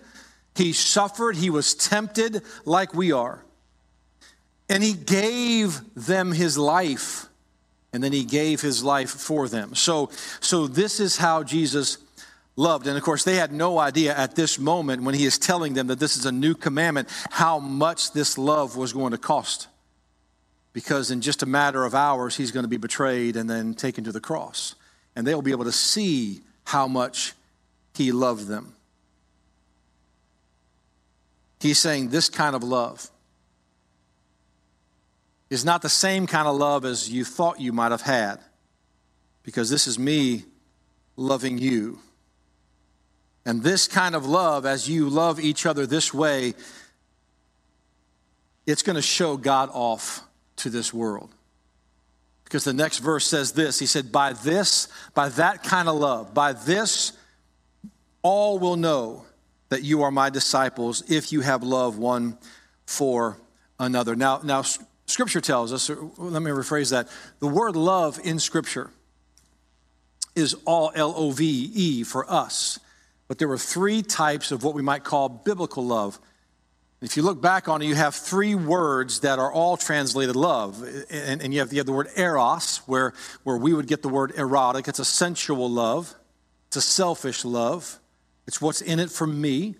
He 0.55 0.73
suffered. 0.73 1.35
He 1.35 1.49
was 1.49 1.73
tempted 1.73 2.41
like 2.65 2.93
we 2.93 3.11
are. 3.11 3.43
And 4.69 4.83
he 4.83 4.93
gave 4.93 5.81
them 5.95 6.31
his 6.31 6.57
life. 6.57 7.27
And 7.93 8.03
then 8.03 8.11
he 8.11 8.25
gave 8.25 8.61
his 8.61 8.83
life 8.83 9.09
for 9.09 9.47
them. 9.47 9.75
So, 9.75 10.09
so 10.39 10.67
this 10.67 10.99
is 10.99 11.17
how 11.17 11.43
Jesus 11.43 11.97
loved. 12.55 12.87
And 12.87 12.97
of 12.97 13.03
course, 13.03 13.23
they 13.23 13.35
had 13.35 13.51
no 13.51 13.79
idea 13.79 14.15
at 14.15 14.35
this 14.35 14.59
moment 14.59 15.03
when 15.03 15.15
he 15.15 15.25
is 15.25 15.37
telling 15.37 15.73
them 15.73 15.87
that 15.87 15.99
this 15.99 16.17
is 16.17 16.25
a 16.25 16.31
new 16.31 16.55
commandment 16.55 17.09
how 17.31 17.59
much 17.59 18.11
this 18.11 18.37
love 18.37 18.75
was 18.75 18.91
going 18.93 19.11
to 19.11 19.17
cost. 19.17 19.67
Because 20.73 21.09
in 21.09 21.21
just 21.21 21.41
a 21.41 21.45
matter 21.45 21.85
of 21.85 21.95
hours, 21.95 22.35
he's 22.35 22.51
going 22.51 22.65
to 22.65 22.69
be 22.69 22.77
betrayed 22.77 23.37
and 23.37 23.49
then 23.49 23.73
taken 23.73 24.03
to 24.03 24.11
the 24.11 24.19
cross 24.19 24.75
and 25.15 25.25
they'll 25.25 25.41
be 25.41 25.51
able 25.51 25.65
to 25.65 25.71
see 25.71 26.41
how 26.65 26.87
much 26.87 27.33
he 27.93 28.11
loved 28.11 28.47
them. 28.47 28.73
He's 31.59 31.79
saying 31.79 32.09
this 32.09 32.29
kind 32.29 32.55
of 32.55 32.63
love 32.63 33.09
is 35.49 35.63
not 35.63 35.81
the 35.81 35.89
same 35.89 36.27
kind 36.27 36.47
of 36.47 36.55
love 36.55 36.85
as 36.85 37.09
you 37.09 37.23
thought 37.23 37.61
you 37.61 37.71
might 37.71 37.91
have 37.91 38.01
had, 38.01 38.39
because 39.43 39.69
this 39.69 39.87
is 39.87 39.97
me 39.97 40.43
loving 41.15 41.57
you. 41.57 41.99
And 43.45 43.61
this 43.61 43.87
kind 43.87 44.15
of 44.15 44.25
love, 44.25 44.65
as 44.65 44.89
you 44.89 45.07
love 45.07 45.39
each 45.39 45.67
other 45.67 45.85
this 45.85 46.11
way, 46.13 46.55
it's 48.65 48.81
going 48.81 48.95
to 48.95 49.01
show 49.03 49.37
God 49.37 49.69
off 49.71 50.23
to 50.57 50.71
this 50.71 50.91
world. 50.91 51.34
Because 52.55 52.63
the 52.63 52.71
next 52.71 52.99
verse 52.99 53.27
says 53.27 53.51
this 53.51 53.79
He 53.79 53.85
said, 53.85 54.13
By 54.13 54.31
this, 54.31 54.87
by 55.13 55.27
that 55.27 55.61
kind 55.61 55.89
of 55.89 55.95
love, 55.95 56.33
by 56.33 56.53
this, 56.53 57.11
all 58.21 58.59
will 58.59 58.77
know 58.77 59.25
that 59.67 59.83
you 59.83 60.03
are 60.03 60.09
my 60.09 60.29
disciples 60.29 61.03
if 61.11 61.33
you 61.33 61.41
have 61.41 61.63
love 61.63 61.97
one 61.97 62.37
for 62.85 63.37
another. 63.77 64.15
Now, 64.15 64.39
now 64.41 64.63
Scripture 65.05 65.41
tells 65.41 65.73
us, 65.73 65.89
let 65.89 66.41
me 66.41 66.49
rephrase 66.49 66.91
that. 66.91 67.09
The 67.39 67.47
word 67.47 67.75
love 67.75 68.21
in 68.23 68.39
Scripture 68.39 68.89
is 70.33 70.55
all 70.63 70.93
L 70.95 71.13
O 71.17 71.31
V 71.31 71.71
E 71.73 72.03
for 72.05 72.31
us. 72.31 72.79
But 73.27 73.37
there 73.37 73.49
were 73.49 73.57
three 73.57 74.01
types 74.01 74.53
of 74.53 74.63
what 74.63 74.75
we 74.75 74.81
might 74.81 75.03
call 75.03 75.27
biblical 75.27 75.85
love 75.85 76.19
if 77.05 77.17
you 77.17 77.23
look 77.23 77.41
back 77.41 77.67
on 77.67 77.81
it, 77.81 77.85
you 77.85 77.95
have 77.95 78.15
three 78.15 78.55
words 78.55 79.21
that 79.21 79.39
are 79.39 79.51
all 79.51 79.77
translated 79.77 80.35
love. 80.35 80.83
And, 81.09 81.41
and 81.41 81.53
you, 81.53 81.59
have, 81.59 81.71
you 81.71 81.79
have 81.79 81.85
the 81.85 81.93
word 81.93 82.09
eros, 82.15 82.77
where, 82.85 83.13
where 83.43 83.57
we 83.57 83.73
would 83.73 83.87
get 83.87 84.01
the 84.01 84.09
word 84.09 84.33
erotic. 84.35 84.87
It's 84.87 84.99
a 84.99 85.05
sensual 85.05 85.69
love, 85.69 86.13
it's 86.67 86.77
a 86.77 86.81
selfish 86.81 87.45
love, 87.45 87.99
it's 88.47 88.61
what's 88.61 88.81
in 88.81 88.99
it 88.99 89.09
for 89.09 89.27
me. 89.27 89.75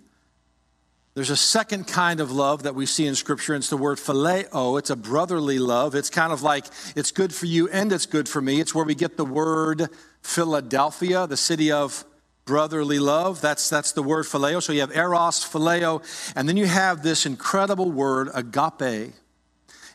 There's 1.16 1.30
a 1.30 1.38
second 1.38 1.88
kind 1.88 2.20
of 2.20 2.30
love 2.30 2.64
that 2.64 2.76
we 2.76 2.86
see 2.86 3.08
in 3.08 3.16
Scripture, 3.16 3.54
and 3.54 3.62
it's 3.62 3.70
the 3.70 3.78
word 3.78 4.00
phileo. 4.00 4.78
It's 4.78 4.90
a 4.90 4.98
brotherly 4.98 5.60
love. 5.60 5.96
It's 5.96 6.10
kind 6.10 6.34
of 6.34 6.42
like 6.44 6.66
it's 6.94 7.12
good 7.12 7.34
for 7.34 7.46
you 7.46 7.70
and 7.70 7.94
it's 7.94 8.06
good 8.06 8.28
for 8.28 8.42
me. 8.42 8.60
It's 8.60 8.76
where 8.76 8.84
we 8.84 8.96
get 8.96 9.16
the 9.16 9.24
word 9.24 9.88
Philadelphia, 10.22 11.26
the 11.26 11.38
city 11.38 11.72
of 11.72 12.04
brotherly 12.46 13.00
love. 13.00 13.42
That's, 13.42 13.70
that's 13.70 13.92
the 13.92 14.04
word 14.04 14.26
phileo. 14.26 14.62
So 14.62 14.72
you 14.72 14.82
have 14.82 14.96
eros, 14.96 15.44
phileo, 15.44 16.04
and 16.36 16.48
then 16.48 16.58
you 16.58 16.68
have 16.68 17.04
this 17.04 17.26
incredible 17.26 17.92
word, 17.92 18.30
agape. 18.34 19.14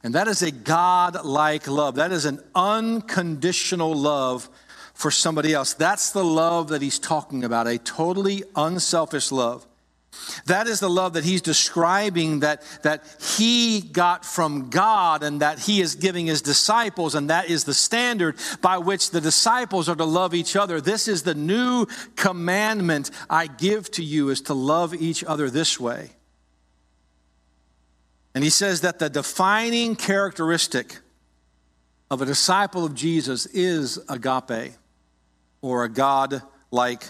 And 0.03 0.15
that 0.15 0.29
is 0.29 0.43
a 0.43 0.51
God 0.51 1.25
like 1.25 1.69
love. 1.69 1.97
That 1.97 2.13
is 2.13 2.25
an 2.25 2.43
unconditional 2.55 3.95
love 3.95 4.49
for 4.95 5.11
somebody 5.11 5.55
else. 5.55 5.75
That's 5.75 6.11
the 6.11 6.25
love 6.25 6.69
that 6.69 6.83
he's 6.83 6.99
talking 6.99 7.45
about, 7.45 7.67
a 7.67 7.79
totally 7.79 8.43
unselfish 8.57 9.31
love. 9.33 9.67
That 10.47 10.67
is 10.67 10.81
the 10.81 10.91
love 10.91 11.15
that 11.15 11.25
he's 11.25 11.43
describing 11.43 12.41
that, 12.41 12.63
that 12.83 13.05
he 13.39 13.81
got 13.81 14.25
from 14.25 14.69
God 14.71 15.23
and 15.23 15.41
that 15.41 15.61
he 15.61 15.81
is 15.81 15.95
giving 15.95 16.27
his 16.27 16.43
disciples, 16.43 17.15
and 17.15 17.31
that 17.31 17.49
is 17.49 17.65
the 17.65 17.75
standard 17.75 18.37
by 18.61 18.79
which 18.79 19.11
the 19.11 19.21
disciples 19.21 19.89
are 19.89 19.95
to 19.95 20.05
love 20.05 20.35
each 20.35 20.57
other. 20.57 20.81
This 20.81 21.09
is 21.09 21.23
the 21.23 21.35
new 21.35 21.87
commandment 22.17 23.11
I 23.29 23.47
give 23.47 23.91
to 23.93 24.05
you 24.05 24.31
is 24.31 24.41
to 24.43 24.55
love 24.55 24.95
each 24.95 25.25
other 25.25 25.49
this 25.49 25.79
way. 25.79 26.11
And 28.35 28.45
he 28.45 28.51
says 28.51 28.83
that 28.83 28.99
the 28.99 29.09
defining 29.09 29.97
characteristic 29.97 30.99
of 32.11 32.23
a 32.23 32.27
disciple 32.27 32.85
of 32.85 32.95
Jesus 32.95 33.47
is 33.47 33.99
agape 34.09 34.73
or 35.63 35.85
a 35.85 35.89
God 35.89 36.43
like 36.71 37.05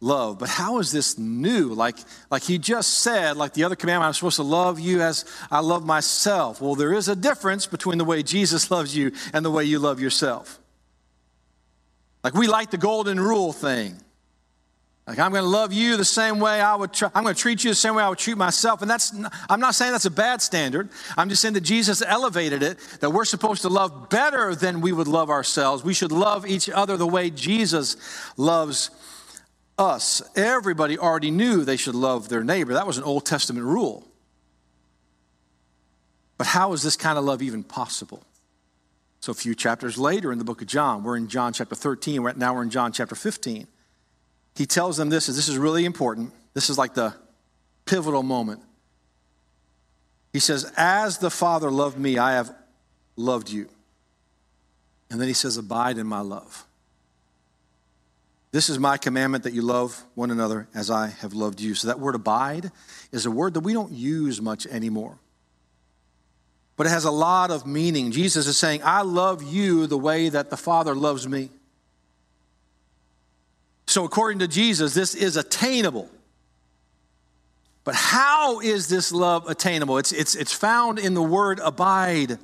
love. 0.00 0.38
But 0.38 0.48
how 0.48 0.78
is 0.78 0.92
this 0.92 1.18
new? 1.18 1.68
Like, 1.74 1.96
like 2.30 2.42
he 2.42 2.58
just 2.58 2.98
said, 2.98 3.36
like 3.36 3.52
the 3.52 3.64
other 3.64 3.76
commandment, 3.76 4.08
I'm 4.08 4.12
supposed 4.14 4.36
to 4.36 4.42
love 4.42 4.80
you 4.80 5.02
as 5.02 5.24
I 5.50 5.60
love 5.60 5.84
myself. 5.84 6.60
Well, 6.60 6.74
there 6.74 6.92
is 6.92 7.08
a 7.08 7.16
difference 7.16 7.66
between 7.66 7.98
the 7.98 8.04
way 8.04 8.22
Jesus 8.22 8.70
loves 8.70 8.96
you 8.96 9.12
and 9.32 9.44
the 9.44 9.50
way 9.50 9.64
you 9.64 9.78
love 9.78 10.00
yourself. 10.00 10.58
Like 12.24 12.34
we 12.34 12.46
like 12.46 12.70
the 12.70 12.78
golden 12.78 13.20
rule 13.20 13.52
thing. 13.52 13.96
Like, 15.06 15.18
I'm 15.18 15.32
going 15.32 15.42
to 15.42 15.48
love 15.48 15.72
you 15.72 15.96
the 15.96 16.04
same 16.04 16.38
way 16.38 16.60
I 16.60 16.76
would, 16.76 16.92
try, 16.92 17.10
I'm 17.16 17.24
going 17.24 17.34
to 17.34 17.40
treat 17.40 17.64
you 17.64 17.70
the 17.70 17.74
same 17.74 17.96
way 17.96 18.02
I 18.04 18.08
would 18.08 18.18
treat 18.18 18.36
myself. 18.36 18.80
And 18.80 18.88
that's, 18.88 19.12
I'm 19.48 19.58
not 19.58 19.74
saying 19.74 19.90
that's 19.90 20.04
a 20.04 20.10
bad 20.10 20.40
standard. 20.40 20.88
I'm 21.16 21.28
just 21.28 21.42
saying 21.42 21.54
that 21.54 21.62
Jesus 21.62 22.00
elevated 22.00 22.62
it, 22.62 22.78
that 23.00 23.10
we're 23.10 23.24
supposed 23.24 23.62
to 23.62 23.68
love 23.68 24.08
better 24.08 24.54
than 24.54 24.80
we 24.80 24.92
would 24.92 25.08
love 25.08 25.28
ourselves. 25.28 25.82
We 25.82 25.94
should 25.94 26.12
love 26.12 26.46
each 26.46 26.70
other 26.70 26.96
the 26.96 27.08
way 27.08 27.30
Jesus 27.30 27.96
loves 28.36 28.90
us. 29.80 30.22
Everybody 30.36 30.98
already 30.98 31.30
knew 31.30 31.64
they 31.64 31.76
should 31.76 31.94
love 31.94 32.28
their 32.28 32.44
neighbor. 32.44 32.74
That 32.74 32.86
was 32.86 32.98
an 32.98 33.04
Old 33.04 33.26
Testament 33.26 33.66
rule. 33.66 34.06
But 36.38 36.46
how 36.46 36.72
is 36.72 36.82
this 36.82 36.96
kind 36.96 37.18
of 37.18 37.24
love 37.24 37.42
even 37.42 37.64
possible? 37.64 38.22
So, 39.20 39.32
a 39.32 39.34
few 39.34 39.54
chapters 39.54 39.98
later 39.98 40.32
in 40.32 40.38
the 40.38 40.44
book 40.44 40.62
of 40.62 40.68
John, 40.68 41.02
we're 41.02 41.16
in 41.16 41.28
John 41.28 41.52
chapter 41.52 41.74
13, 41.74 42.20
right 42.20 42.36
now 42.36 42.54
we're 42.54 42.62
in 42.62 42.70
John 42.70 42.92
chapter 42.92 43.14
15 43.14 43.66
he 44.56 44.66
tells 44.66 44.96
them 44.96 45.08
this, 45.08 45.28
and 45.28 45.36
this 45.36 45.48
is 45.48 45.58
really 45.58 45.84
important. 45.84 46.32
This 46.54 46.70
is 46.70 46.78
like 46.78 46.94
the 46.94 47.14
pivotal 47.86 48.22
moment. 48.22 48.60
He 50.32 50.38
says, 50.38 50.70
As 50.76 51.18
the 51.18 51.30
Father 51.30 51.70
loved 51.70 51.98
me, 51.98 52.18
I 52.18 52.32
have 52.32 52.54
loved 53.16 53.50
you. 53.50 53.68
And 55.10 55.20
then 55.20 55.28
he 55.28 55.34
says, 55.34 55.56
Abide 55.56 55.98
in 55.98 56.06
my 56.06 56.20
love. 56.20 56.66
This 58.52 58.68
is 58.68 58.78
my 58.78 58.96
commandment 58.96 59.44
that 59.44 59.52
you 59.52 59.62
love 59.62 60.04
one 60.14 60.30
another 60.30 60.68
as 60.74 60.90
I 60.90 61.08
have 61.08 61.34
loved 61.34 61.60
you. 61.60 61.74
So 61.74 61.88
that 61.88 62.00
word 62.00 62.16
abide 62.16 62.72
is 63.12 63.26
a 63.26 63.30
word 63.30 63.54
that 63.54 63.60
we 63.60 63.72
don't 63.72 63.92
use 63.92 64.40
much 64.40 64.66
anymore. 64.66 65.18
But 66.76 66.86
it 66.86 66.90
has 66.90 67.04
a 67.04 67.10
lot 67.10 67.50
of 67.50 67.66
meaning. 67.66 68.10
Jesus 68.10 68.46
is 68.46 68.56
saying, 68.56 68.80
I 68.82 69.02
love 69.02 69.42
you 69.42 69.86
the 69.86 69.98
way 69.98 70.30
that 70.30 70.50
the 70.50 70.56
Father 70.56 70.94
loves 70.94 71.28
me. 71.28 71.50
So, 73.86 74.04
according 74.04 74.38
to 74.38 74.48
Jesus, 74.48 74.94
this 74.94 75.14
is 75.14 75.36
attainable. 75.36 76.08
But 77.84 77.96
how 77.96 78.60
is 78.60 78.88
this 78.88 79.12
love 79.12 79.48
attainable? 79.48 79.98
It's, 79.98 80.12
it's, 80.12 80.34
it's 80.34 80.52
found 80.52 80.98
in 80.98 81.14
the 81.14 81.22
word 81.22 81.60
abide. 81.62 82.38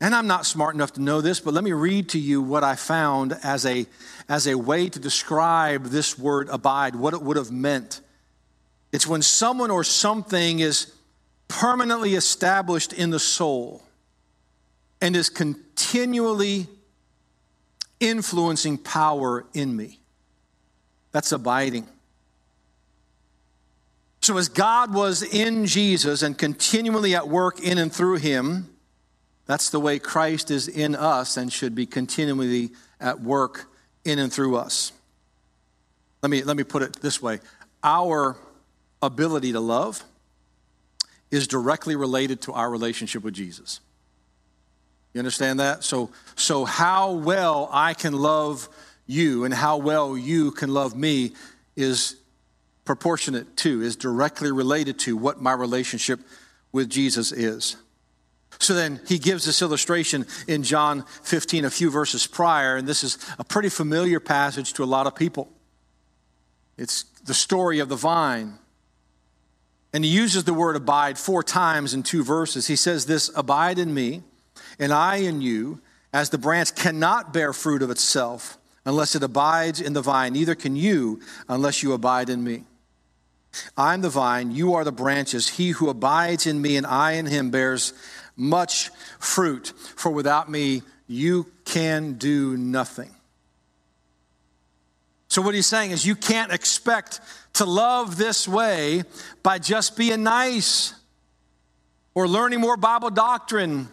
And 0.00 0.14
I'm 0.14 0.26
not 0.26 0.44
smart 0.44 0.74
enough 0.74 0.92
to 0.94 1.02
know 1.02 1.20
this, 1.20 1.40
but 1.40 1.54
let 1.54 1.64
me 1.64 1.72
read 1.72 2.10
to 2.10 2.18
you 2.18 2.42
what 2.42 2.64
I 2.64 2.74
found 2.74 3.36
as 3.42 3.64
a, 3.64 3.86
as 4.28 4.46
a 4.46 4.56
way 4.56 4.88
to 4.88 4.98
describe 4.98 5.84
this 5.86 6.18
word 6.18 6.48
abide, 6.48 6.96
what 6.96 7.14
it 7.14 7.22
would 7.22 7.36
have 7.36 7.50
meant. 7.50 8.00
It's 8.92 9.06
when 9.06 9.22
someone 9.22 9.70
or 9.70 9.84
something 9.84 10.60
is 10.60 10.92
permanently 11.48 12.14
established 12.14 12.92
in 12.92 13.10
the 13.10 13.18
soul 13.18 13.82
and 15.00 15.14
is 15.16 15.30
continually 15.30 16.66
influencing 18.00 18.78
power 18.78 19.46
in 19.54 19.74
me. 19.74 20.00
That's 21.12 21.32
abiding. 21.32 21.86
So, 24.20 24.38
as 24.38 24.48
God 24.48 24.94
was 24.94 25.22
in 25.22 25.66
Jesus 25.66 26.22
and 26.22 26.36
continually 26.36 27.14
at 27.14 27.28
work 27.28 27.60
in 27.60 27.76
and 27.78 27.92
through 27.92 28.16
him, 28.16 28.73
that's 29.46 29.70
the 29.70 29.80
way 29.80 29.98
Christ 29.98 30.50
is 30.50 30.68
in 30.68 30.94
us 30.94 31.36
and 31.36 31.52
should 31.52 31.74
be 31.74 31.86
continually 31.86 32.70
at 33.00 33.20
work 33.20 33.66
in 34.04 34.18
and 34.18 34.32
through 34.32 34.56
us. 34.56 34.92
Let 36.22 36.30
me, 36.30 36.42
let 36.42 36.56
me 36.56 36.64
put 36.64 36.82
it 36.82 37.00
this 37.00 37.20
way 37.20 37.40
our 37.82 38.36
ability 39.02 39.52
to 39.52 39.60
love 39.60 40.02
is 41.30 41.46
directly 41.46 41.96
related 41.96 42.40
to 42.42 42.52
our 42.52 42.70
relationship 42.70 43.22
with 43.22 43.34
Jesus. 43.34 43.80
You 45.12 45.18
understand 45.18 45.60
that? 45.60 45.84
So, 45.84 46.10
so 46.34 46.64
how 46.64 47.12
well 47.12 47.68
I 47.72 47.94
can 47.94 48.14
love 48.14 48.68
you 49.06 49.44
and 49.44 49.52
how 49.52 49.76
well 49.76 50.16
you 50.16 50.50
can 50.50 50.72
love 50.72 50.96
me 50.96 51.34
is 51.76 52.16
proportionate 52.84 53.56
to, 53.58 53.82
is 53.82 53.96
directly 53.96 54.50
related 54.50 54.98
to 55.00 55.16
what 55.16 55.40
my 55.40 55.52
relationship 55.52 56.20
with 56.72 56.88
Jesus 56.88 57.32
is. 57.32 57.76
So 58.58 58.74
then 58.74 59.00
he 59.06 59.18
gives 59.18 59.44
this 59.44 59.62
illustration 59.62 60.26
in 60.46 60.62
John 60.62 61.04
15, 61.22 61.64
a 61.64 61.70
few 61.70 61.90
verses 61.90 62.26
prior, 62.26 62.76
and 62.76 62.86
this 62.86 63.04
is 63.04 63.18
a 63.38 63.44
pretty 63.44 63.68
familiar 63.68 64.20
passage 64.20 64.72
to 64.74 64.84
a 64.84 64.86
lot 64.86 65.06
of 65.06 65.14
people. 65.14 65.50
It's 66.76 67.04
the 67.24 67.34
story 67.34 67.78
of 67.78 67.88
the 67.88 67.96
vine. 67.96 68.58
And 69.92 70.04
he 70.04 70.10
uses 70.10 70.44
the 70.44 70.54
word 70.54 70.74
abide 70.74 71.18
four 71.18 71.42
times 71.42 71.94
in 71.94 72.02
two 72.02 72.24
verses. 72.24 72.66
He 72.66 72.76
says, 72.76 73.06
This 73.06 73.30
abide 73.36 73.78
in 73.78 73.94
me 73.94 74.22
and 74.78 74.92
I 74.92 75.16
in 75.16 75.40
you, 75.40 75.80
as 76.12 76.30
the 76.30 76.38
branch 76.38 76.74
cannot 76.74 77.32
bear 77.32 77.52
fruit 77.52 77.82
of 77.82 77.90
itself 77.90 78.58
unless 78.84 79.14
it 79.14 79.22
abides 79.22 79.80
in 79.80 79.92
the 79.92 80.02
vine, 80.02 80.32
neither 80.32 80.54
can 80.54 80.76
you 80.76 81.20
unless 81.48 81.82
you 81.82 81.92
abide 81.92 82.28
in 82.28 82.44
me. 82.44 82.64
I'm 83.76 84.00
the 84.00 84.10
vine, 84.10 84.50
you 84.50 84.74
are 84.74 84.84
the 84.84 84.92
branches. 84.92 85.48
He 85.48 85.70
who 85.70 85.88
abides 85.88 86.46
in 86.46 86.60
me 86.60 86.76
and 86.76 86.86
I 86.86 87.12
in 87.12 87.26
him 87.26 87.50
bears 87.50 87.92
much 88.36 88.90
fruit, 89.18 89.72
for 89.96 90.10
without 90.10 90.50
me 90.50 90.82
you 91.06 91.46
can 91.64 92.14
do 92.14 92.56
nothing. 92.56 93.10
So, 95.28 95.42
what 95.42 95.54
he's 95.54 95.66
saying 95.66 95.90
is, 95.90 96.06
you 96.06 96.14
can't 96.14 96.52
expect 96.52 97.20
to 97.54 97.64
love 97.64 98.16
this 98.16 98.46
way 98.46 99.02
by 99.42 99.58
just 99.58 99.96
being 99.96 100.22
nice 100.22 100.94
or 102.14 102.28
learning 102.28 102.60
more 102.60 102.76
Bible 102.76 103.10
doctrine 103.10 103.88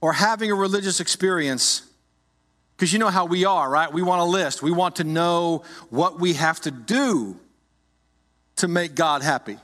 or 0.00 0.12
having 0.12 0.50
a 0.50 0.54
religious 0.54 1.00
experience. 1.00 1.82
Because 2.76 2.92
you 2.92 2.98
know 2.98 3.08
how 3.08 3.26
we 3.26 3.44
are, 3.44 3.68
right? 3.68 3.92
We 3.92 4.02
want 4.02 4.22
a 4.22 4.24
list. 4.24 4.62
We 4.62 4.70
want 4.70 4.96
to 4.96 5.04
know 5.04 5.64
what 5.90 6.18
we 6.18 6.34
have 6.34 6.60
to 6.62 6.70
do 6.70 7.38
to 8.56 8.68
make 8.68 8.94
God 8.94 9.22
happy. 9.22 9.58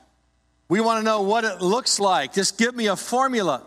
We 0.69 0.81
want 0.81 1.01
to 1.01 1.05
know 1.05 1.23
what 1.23 1.45
it 1.45 1.63
looks 1.63 2.01
like. 2.01 2.33
Just 2.33 2.59
give 2.59 2.75
me 2.75 2.87
a 2.89 2.97
formula. 2.97 3.63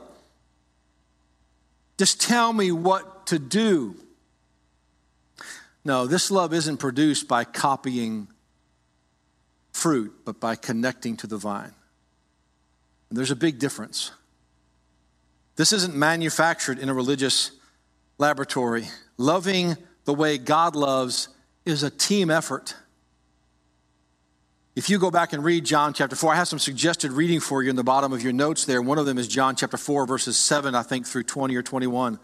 Just 1.99 2.21
tell 2.21 2.53
me 2.53 2.71
what 2.71 3.27
to 3.27 3.37
do. 3.37 3.93
No, 5.83 6.07
this 6.07 6.31
love 6.31 6.53
isn't 6.53 6.77
produced 6.77 7.27
by 7.27 7.43
copying 7.43 8.29
fruit, 9.73 10.13
but 10.23 10.39
by 10.39 10.55
connecting 10.55 11.17
to 11.17 11.27
the 11.27 11.35
vine. 11.35 11.73
And 13.09 13.17
there's 13.17 13.31
a 13.31 13.35
big 13.35 13.59
difference. 13.59 14.11
This 15.57 15.73
isn't 15.73 15.93
manufactured 15.93 16.79
in 16.79 16.87
a 16.87 16.93
religious 16.93 17.51
laboratory. 18.17 18.85
Loving 19.17 19.75
the 20.05 20.13
way 20.13 20.37
God 20.37 20.77
loves 20.77 21.27
is 21.65 21.83
a 21.83 21.89
team 21.89 22.31
effort. 22.31 22.75
If 24.79 24.89
you 24.89 24.97
go 24.97 25.11
back 25.11 25.33
and 25.33 25.43
read 25.43 25.65
John 25.65 25.91
chapter 25.91 26.15
4, 26.15 26.31
I 26.31 26.35
have 26.37 26.47
some 26.47 26.57
suggested 26.57 27.11
reading 27.11 27.41
for 27.41 27.61
you 27.61 27.69
in 27.69 27.75
the 27.75 27.83
bottom 27.83 28.13
of 28.13 28.23
your 28.23 28.31
notes 28.31 28.63
there. 28.63 28.81
One 28.81 28.97
of 28.97 29.05
them 29.05 29.17
is 29.17 29.27
John 29.27 29.57
chapter 29.57 29.75
4, 29.75 30.05
verses 30.05 30.37
7, 30.37 30.73
I 30.73 30.83
think, 30.83 31.05
through 31.05 31.23
20 31.23 31.53
or 31.57 31.61
21, 31.61 32.17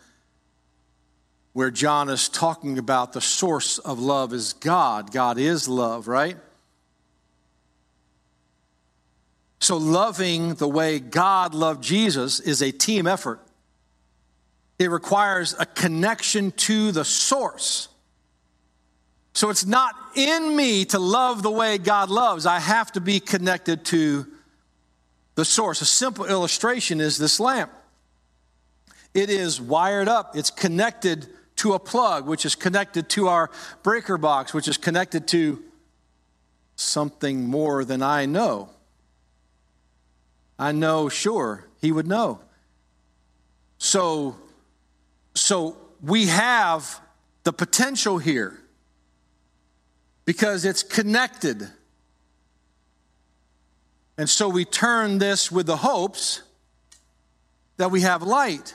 where 1.51 1.69
John 1.69 2.07
is 2.07 2.29
talking 2.29 2.77
about 2.77 3.11
the 3.11 3.19
source 3.19 3.77
of 3.77 3.99
love 3.99 4.31
is 4.31 4.53
God. 4.53 5.11
God 5.11 5.37
is 5.37 5.67
love, 5.67 6.07
right? 6.07 6.37
So, 9.59 9.75
loving 9.75 10.53
the 10.53 10.69
way 10.69 10.99
God 10.99 11.53
loved 11.53 11.83
Jesus 11.83 12.39
is 12.39 12.61
a 12.61 12.71
team 12.71 13.05
effort. 13.05 13.41
It 14.79 14.89
requires 14.89 15.53
a 15.59 15.65
connection 15.65 16.51
to 16.51 16.93
the 16.93 17.03
source. 17.03 17.89
So, 19.35 19.49
it's 19.49 19.65
not 19.65 19.93
in 20.15 20.55
me 20.55 20.85
to 20.85 20.97
love 20.97 21.43
the 21.43 21.51
way 21.51 21.77
God 21.77 22.09
loves. 22.09 22.45
I 22.45 22.59
have 22.59 22.93
to 22.93 23.01
be 23.01 23.19
connected 23.19 23.83
to 23.85 24.25
the 25.35 25.43
source. 25.43 25.81
A 25.81 25.85
simple 25.85 26.25
illustration 26.25 27.01
is 27.01 27.17
this 27.17 27.37
lamp. 27.37 27.69
It 29.13 29.29
is 29.29 29.59
wired 29.59 30.07
up, 30.07 30.37
it's 30.37 30.49
connected 30.49 31.27
to 31.57 31.73
a 31.73 31.79
plug, 31.79 32.27
which 32.27 32.45
is 32.45 32.55
connected 32.55 33.09
to 33.09 33.27
our 33.27 33.51
breaker 33.83 34.17
box, 34.17 34.53
which 34.53 34.69
is 34.69 34.77
connected 34.77 35.27
to 35.29 35.61
something 36.77 37.45
more 37.45 37.83
than 37.83 38.01
I 38.01 38.25
know. 38.25 38.69
I 40.57 40.71
know 40.71 41.09
sure 41.09 41.65
he 41.81 41.91
would 41.91 42.07
know. 42.07 42.39
So, 43.79 44.37
so 45.33 45.75
we 46.01 46.27
have 46.27 47.01
the 47.43 47.51
potential 47.51 48.17
here 48.17 48.57
because 50.25 50.65
it's 50.65 50.83
connected. 50.83 51.67
And 54.17 54.29
so 54.29 54.49
we 54.49 54.65
turn 54.65 55.19
this 55.19 55.51
with 55.51 55.67
the 55.67 55.77
hopes 55.77 56.41
that 57.77 57.91
we 57.91 58.01
have 58.01 58.23
light. 58.23 58.73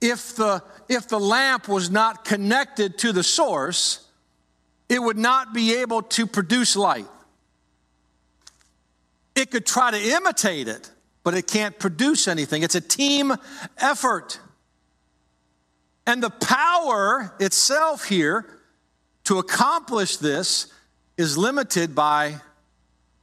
If 0.00 0.36
the, 0.36 0.62
if 0.88 1.08
the 1.08 1.20
lamp 1.20 1.68
was 1.68 1.90
not 1.90 2.24
connected 2.24 2.98
to 2.98 3.12
the 3.12 3.22
source, 3.22 4.06
it 4.88 5.02
would 5.02 5.18
not 5.18 5.52
be 5.52 5.76
able 5.76 6.02
to 6.02 6.26
produce 6.26 6.76
light. 6.76 7.06
It 9.34 9.50
could 9.50 9.66
try 9.66 9.90
to 9.90 9.98
imitate 9.98 10.68
it, 10.68 10.90
but 11.24 11.34
it 11.34 11.46
can't 11.46 11.78
produce 11.78 12.28
anything. 12.28 12.62
It's 12.62 12.76
a 12.76 12.80
team 12.80 13.32
effort. 13.78 14.38
And 16.06 16.22
the 16.22 16.30
power 16.30 17.34
itself 17.40 18.04
here 18.04 18.46
to 19.24 19.38
accomplish 19.38 20.16
this 20.18 20.72
is 21.16 21.38
limited 21.38 21.94
by 21.94 22.40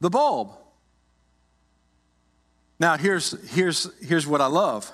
the 0.00 0.10
bulb. 0.10 0.50
Now, 2.78 2.96
here's, 2.96 3.30
here's, 3.50 3.88
here's 4.00 4.26
what 4.26 4.40
I 4.40 4.46
love. 4.46 4.90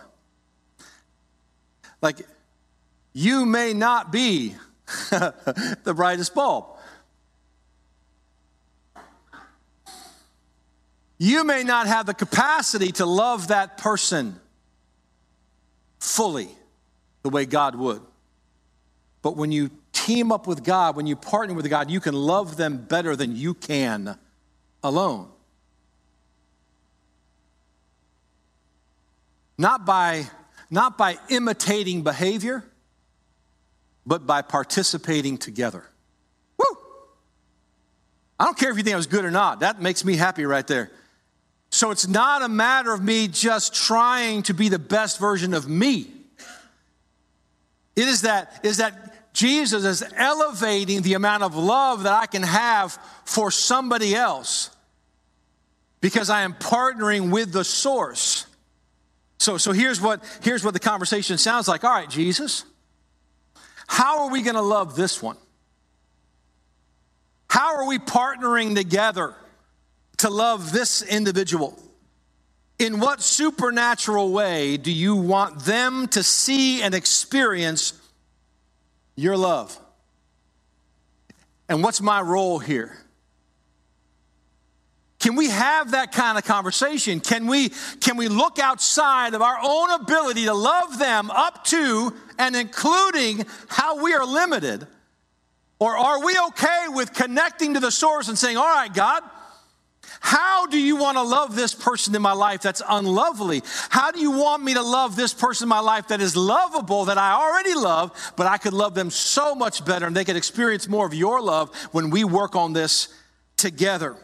Like, 2.03 2.18
you 3.14 3.47
may 3.47 3.73
not 3.73 4.12
be 4.12 4.55
the 5.11 5.94
brightest 5.97 6.35
bulb. 6.35 6.66
You 11.18 11.42
may 11.44 11.64
not 11.64 11.87
have 11.87 12.07
the 12.07 12.14
capacity 12.14 12.92
to 12.92 13.07
love 13.07 13.49
that 13.49 13.79
person 13.79 14.38
fully 15.99 16.49
the 17.23 17.31
way 17.31 17.44
God 17.44 17.75
would. 17.75 18.01
But 19.21 19.37
when 19.37 19.51
you 19.51 19.71
team 20.09 20.33
up 20.33 20.47
with 20.47 20.64
God, 20.64 20.97
when 20.97 21.07
you 21.07 21.16
partner 21.16 21.55
with 21.55 21.68
God, 21.68 21.90
you 21.90 22.01
can 22.01 22.14
love 22.14 22.57
them 22.57 22.79
better 22.79 23.14
than 23.14 23.37
you 23.37 23.53
can 23.53 24.16
alone. 24.83 25.29
Not 29.59 29.85
by, 29.85 30.25
not 30.71 30.97
by 30.97 31.18
imitating 31.29 32.03
behavior, 32.03 32.64
but 34.07 34.27
by 34.27 34.40
participating 34.40 35.37
together. 35.37 35.85
Woo! 36.57 36.79
I 38.40 38.47
don't 38.47 38.57
care 38.57 38.71
if 38.71 38.79
you 38.79 38.83
think 38.83 38.94
I 38.94 38.97
was 38.97 39.07
good 39.07 39.27
or 39.27 39.31
not. 39.31 39.61
That 39.61 39.83
makes 39.83 40.07
me 40.07 40.16
happy 40.16 40.47
right 40.47 40.66
there. 40.66 40.90
So 41.71 41.90
it's 41.90 42.09
not 42.09 42.40
a 42.40 42.49
matter 42.49 42.94
of 42.94 43.05
me 43.05 43.29
just 43.29 43.75
trying 43.75 44.42
to 44.44 44.55
be 44.55 44.71
the 44.71 44.79
best 44.79 45.18
version 45.18 45.53
of 45.53 45.68
me. 45.68 46.07
It 47.94 48.09
is 48.09 48.23
that, 48.23 48.61
is 48.62 48.79
that 48.79 49.09
Jesus 49.38 49.85
is 49.85 50.05
elevating 50.16 51.03
the 51.03 51.14
amount 51.14 51.44
of 51.44 51.55
love 51.55 52.03
that 52.03 52.12
I 52.12 52.27
can 52.27 52.42
have 52.42 52.98
for 53.24 53.51
somebody 53.51 54.14
else 54.14 54.70
because 56.01 56.29
I 56.29 56.42
am 56.42 56.55
partnering 56.55 57.31
with 57.31 57.53
the 57.53 57.62
source. 57.62 58.46
So, 59.38 59.57
so 59.57 59.72
here's, 59.72 60.01
what, 60.01 60.24
here's 60.42 60.64
what 60.64 60.74
the 60.74 60.81
conversation 60.81 61.38
sounds 61.38 61.68
like. 61.68 61.85
All 61.85 61.90
right, 61.90 62.11
Jesus, 62.11 62.64
how 63.87 64.24
are 64.24 64.31
we 64.31 64.42
going 64.42 64.57
to 64.57 64.62
love 64.62 64.96
this 64.96 65.22
one? 65.22 65.37
How 67.48 67.77
are 67.77 67.87
we 67.87 67.98
partnering 67.98 68.74
together? 68.74 69.37
to 70.18 70.31
love 70.31 70.72
this 70.72 71.03
individual? 71.03 71.79
In 72.79 73.01
what 73.01 73.22
supernatural 73.22 74.31
way 74.31 74.77
do 74.77 74.92
you 74.92 75.16
want 75.16 75.61
them 75.61 76.07
to 76.09 76.22
see 76.22 76.83
and 76.83 76.94
experience 76.94 77.97
your 79.18 79.37
love? 79.37 79.76
And 81.68 81.83
what's 81.83 82.00
my 82.00 82.20
role 82.20 82.61
here? 82.61 82.96
Can 85.18 85.35
we 85.35 85.50
have 85.50 85.90
that 85.90 86.12
kind 86.12 86.38
of 86.38 86.44
conversation? 86.44 87.18
Can 87.18 87.48
we, 87.48 87.70
can 88.00 88.16
we 88.16 88.28
look 88.28 88.61
outside 88.61 89.35
of 89.35 89.42
our 89.42 89.59
own 89.61 89.90
ability 90.00 90.44
to 90.44 90.54
love 90.54 91.00
them 91.00 91.33
up 91.33 91.64
to 91.64 92.14
and 92.38 92.54
including 92.54 93.44
how 93.66 94.00
we 94.02 94.14
are 94.14 94.24
limited? 94.24 94.87
Or 95.81 95.96
are 95.96 96.24
we 96.24 96.38
okay 96.48 96.87
with 96.90 97.12
connecting 97.12 97.74
to 97.74 97.81
the 97.81 97.90
source 97.90 98.28
and 98.28 98.38
saying, 98.38 98.57
All 98.57 98.64
right, 98.64 98.92
God, 98.94 99.24
how 100.20 100.66
do 100.66 100.78
you 100.78 100.96
want 100.96 101.16
to 101.16 101.22
love 101.22 101.54
this 101.54 101.74
person 101.74 102.14
in 102.14 102.22
my 102.22 102.33
life 102.33 102.62
that's 102.62 102.83
unlovely? 102.88 103.62
How 103.88 104.11
do 104.11 104.20
you 104.20 104.33
want 104.33 104.62
me 104.62 104.74
to 104.74 104.83
love 104.83 105.16
this 105.16 105.33
person 105.33 105.66
in 105.66 105.68
my 105.68 105.81
life 105.81 106.09
that 106.09 106.20
is 106.20 106.37
lovable, 106.37 107.07
that 107.07 107.18
I 107.18 107.33
already 107.33 107.74
love, 107.74 108.33
but 108.37 108.46
I 108.46 108.59
could 108.59 108.72
love 108.72 108.94
them 108.94 109.11
so 109.11 109.54
much 109.54 109.85
better 109.85 110.07
and 110.07 110.16
they 110.16 110.24
could 110.24 110.37
experience 110.37 110.88
more 110.88 111.07
of 111.07 111.14
your 111.14 111.40
love 111.40 111.74
when 111.92 112.11
we 112.11 112.24
work 112.24 112.57
on 112.57 112.72
this 112.72 113.09
together? 113.57 114.16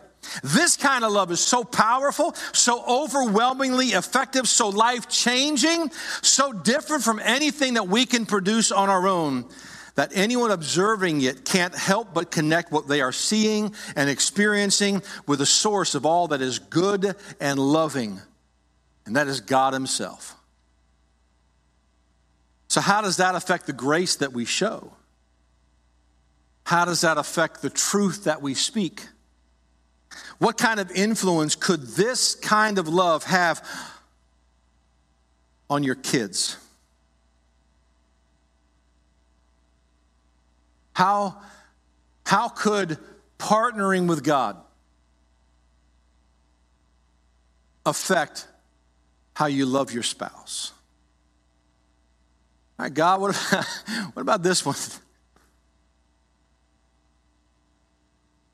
This 0.42 0.76
kind 0.76 1.04
of 1.04 1.12
love 1.12 1.30
is 1.30 1.40
so 1.40 1.64
powerful, 1.64 2.34
so 2.52 2.82
overwhelmingly 2.86 3.88
effective, 3.88 4.48
so 4.48 4.70
life 4.70 5.08
changing, 5.08 5.90
so 6.22 6.52
different 6.52 7.04
from 7.04 7.20
anything 7.20 7.74
that 7.74 7.88
we 7.88 8.06
can 8.06 8.26
produce 8.26 8.72
on 8.72 8.88
our 8.88 9.06
own 9.06 9.44
that 9.94 10.10
anyone 10.14 10.50
observing 10.50 11.22
it 11.22 11.44
can't 11.44 11.74
help 11.74 12.12
but 12.12 12.30
connect 12.30 12.72
what 12.72 12.88
they 12.88 13.00
are 13.00 13.12
seeing 13.12 13.74
and 13.94 14.10
experiencing 14.10 15.02
with 15.26 15.38
the 15.38 15.46
source 15.46 15.94
of 15.94 16.04
all 16.04 16.28
that 16.28 16.42
is 16.42 16.58
good 16.58 17.14
and 17.40 17.58
loving, 17.58 18.20
and 19.06 19.16
that 19.16 19.28
is 19.28 19.40
God 19.40 19.72
Himself. 19.72 20.36
So, 22.68 22.80
how 22.80 23.02
does 23.02 23.18
that 23.18 23.34
affect 23.34 23.66
the 23.66 23.72
grace 23.72 24.16
that 24.16 24.32
we 24.32 24.44
show? 24.44 24.92
How 26.64 26.84
does 26.84 27.02
that 27.02 27.18
affect 27.18 27.62
the 27.62 27.70
truth 27.70 28.24
that 28.24 28.42
we 28.42 28.54
speak? 28.54 29.06
What 30.38 30.58
kind 30.58 30.80
of 30.80 30.90
influence 30.90 31.54
could 31.54 31.82
this 31.82 32.34
kind 32.34 32.78
of 32.78 32.88
love 32.88 33.24
have 33.24 33.66
on 35.68 35.82
your 35.82 35.94
kids? 35.94 36.56
How, 40.94 41.36
how 42.24 42.48
could 42.48 42.98
partnering 43.38 44.08
with 44.08 44.24
God 44.24 44.56
affect 47.84 48.48
how 49.34 49.46
you 49.46 49.66
love 49.66 49.92
your 49.92 50.02
spouse? 50.02 50.72
All 52.78 52.84
right, 52.84 52.94
God, 52.94 53.20
what 53.20 53.30
about, 53.30 53.64
what 54.14 54.22
about 54.22 54.42
this 54.42 54.64
one? 54.64 54.76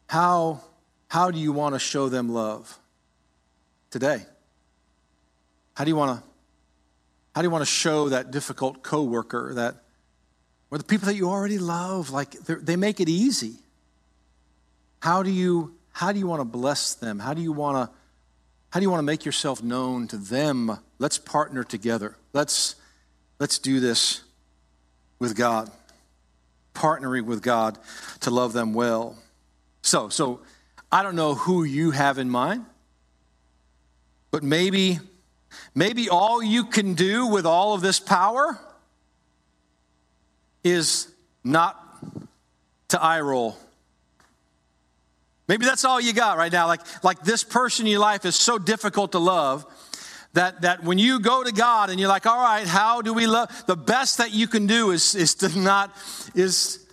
How, 0.09 0.61
how 1.09 1.31
do 1.31 1.39
you 1.39 1.53
want 1.53 1.75
to 1.75 1.79
show 1.79 2.09
them 2.09 2.29
love 2.29 2.79
today? 3.91 4.25
How 5.75 5.85
do 5.85 5.91
you 5.91 5.97
want 5.97 6.19
to 6.21 6.31
how 7.35 7.43
do 7.43 7.47
you 7.47 7.51
want 7.51 7.63
to 7.63 7.71
show 7.71 8.09
that 8.09 8.33
difficult 8.33 8.83
coworker 8.83 9.55
that 9.55 9.85
or 10.71 10.79
the 10.79 10.85
people 10.85 11.07
that 11.07 11.17
you 11.17 11.29
already 11.29 11.59
love, 11.59 12.11
like 12.11 12.33
they 12.33 12.77
make 12.77 13.01
it 13.01 13.09
easy. 13.09 13.55
How 15.01 15.23
do 15.23 15.31
you 15.31 15.75
how 15.93 16.13
do 16.13 16.19
you 16.19 16.27
want 16.27 16.41
to 16.41 16.45
bless 16.45 16.95
them? 16.95 17.19
How 17.19 17.35
do 17.35 17.43
you 17.43 17.53
want 17.53 17.77
to 17.91 17.97
how 18.71 18.79
do 18.79 18.85
you 18.85 18.91
want 18.91 19.01
to 19.01 19.07
make 19.07 19.25
yourself 19.25 19.63
known 19.63 20.07
to 20.09 20.17
them? 20.17 20.79
Let's 20.99 21.19
partner 21.19 21.65
together. 21.65 22.17
Let's 22.33 22.77
let's 23.41 23.59
do 23.59 23.81
this 23.81 24.23
with 25.19 25.37
God. 25.37 25.71
Partnering 26.75 27.25
with 27.25 27.43
God 27.43 27.79
to 28.21 28.31
love 28.31 28.53
them 28.53 28.73
well. 28.73 29.17
So, 29.83 30.09
so 30.09 30.41
I 30.93 31.03
don't 31.03 31.17
know 31.17 31.35
who 31.35 31.65
you 31.65 31.91
have 31.91 32.19
in 32.19 32.31
mind, 32.31 32.65
but 34.31 34.45
maybe 34.45 35.01
maybe 35.75 36.09
all 36.09 36.43
you 36.43 36.65
can 36.65 36.95
do 36.95 37.27
with 37.27 37.45
all 37.45 37.75
of 37.75 37.81
this 37.81 37.99
power 37.99 38.59
is 40.65 41.09
not 41.45 41.77
to 42.89 43.03
eye 43.03 43.21
roll. 43.21 43.57
Maybe 45.49 45.67
that's 45.67 45.85
all 45.85 46.01
you 46.01 46.13
got 46.13 46.39
right 46.39 46.53
now. 46.53 46.67
Like, 46.69 46.81
like 47.03 47.23
this 47.23 47.43
person 47.43 47.87
in 47.87 47.93
your 47.93 48.01
life 48.01 48.25
is 48.25 48.37
so 48.37 48.59
difficult 48.59 49.13
to 49.13 49.19
love 49.19 49.67
that, 50.35 50.61
that 50.61 50.85
when 50.85 50.99
you 50.99 51.19
go 51.19 51.43
to 51.43 51.53
God 51.53 51.91
and 51.91 51.99
you're 51.99 52.09
like, 52.09 52.27
all 52.27 52.41
right, 52.41 52.67
how 52.67 53.03
do 53.03 53.13
we 53.13 53.27
love? 53.27 53.51
The 53.67 53.77
best 53.77 54.19
that 54.19 54.33
you 54.33 54.47
can 54.47 54.69
do 54.69 54.93
is, 54.93 55.15
is 55.17 55.35
to 55.37 55.59
not 55.59 55.93
is, 56.37 56.87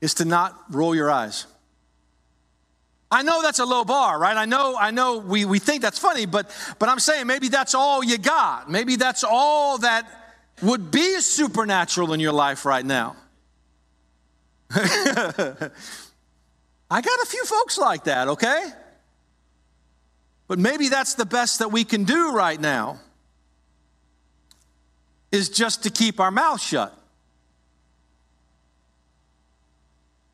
is 0.00 0.14
to 0.14 0.24
not 0.24 0.56
roll 0.70 0.94
your 0.94 1.10
eyes. 1.10 1.46
I 3.10 3.22
know 3.22 3.42
that's 3.42 3.58
a 3.58 3.66
low 3.66 3.84
bar, 3.84 4.18
right? 4.18 4.36
I 4.36 4.46
know, 4.46 4.74
I 4.74 4.90
know 4.90 5.18
we, 5.18 5.44
we 5.44 5.58
think 5.58 5.82
that's 5.82 5.98
funny, 5.98 6.24
but 6.24 6.50
but 6.78 6.88
I'm 6.88 6.98
saying 6.98 7.26
maybe 7.26 7.48
that's 7.48 7.74
all 7.74 8.02
you 8.02 8.16
got. 8.16 8.70
Maybe 8.70 8.96
that's 8.96 9.22
all 9.22 9.78
that 9.78 10.06
would 10.60 10.90
be 10.90 11.20
supernatural 11.20 12.12
in 12.12 12.20
your 12.20 12.32
life 12.32 12.64
right 12.64 12.84
now. 12.84 13.16
I 14.74 14.80
got 17.00 17.20
a 17.20 17.26
few 17.26 17.44
folks 17.44 17.78
like 17.78 18.04
that, 18.04 18.28
okay? 18.28 18.64
But 20.48 20.58
maybe 20.58 20.88
that's 20.88 21.14
the 21.14 21.24
best 21.24 21.60
that 21.60 21.72
we 21.72 21.84
can 21.84 22.04
do 22.04 22.32
right 22.32 22.60
now 22.60 23.00
is 25.30 25.48
just 25.48 25.84
to 25.84 25.90
keep 25.90 26.20
our 26.20 26.30
mouth 26.30 26.60
shut. 26.60 26.96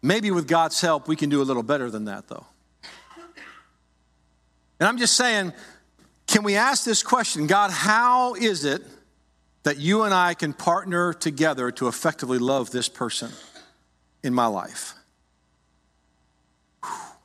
Maybe 0.02 0.31
with 0.31 0.48
God's 0.48 0.81
help, 0.81 1.09
we 1.09 1.16
can 1.16 1.28
do 1.31 1.40
a 1.42 1.44
little 1.44 1.62
better 1.62 1.90
than 1.90 2.07
that, 2.07 2.28
though. 2.28 2.46
And 4.81 4.88
I'm 4.88 4.98
just 4.98 5.16
saying, 5.16 5.52
can 6.26 6.44
we 6.44 6.54
ask 6.54 6.85
this 6.85 7.02
question 7.02 7.46
God, 7.46 7.70
how 7.70 8.35
is 8.35 8.64
it 8.64 8.83
that 9.68 9.76
you 9.76 10.04
and 10.04 10.14
I 10.14 10.33
can 10.33 10.54
partner 10.54 11.12
together 11.12 11.70
to 11.72 11.88
effectively 11.88 12.38
love 12.38 12.70
this 12.70 12.88
person 12.88 13.31
in 14.22 14.33
my 14.33 14.46
life. 14.46 14.94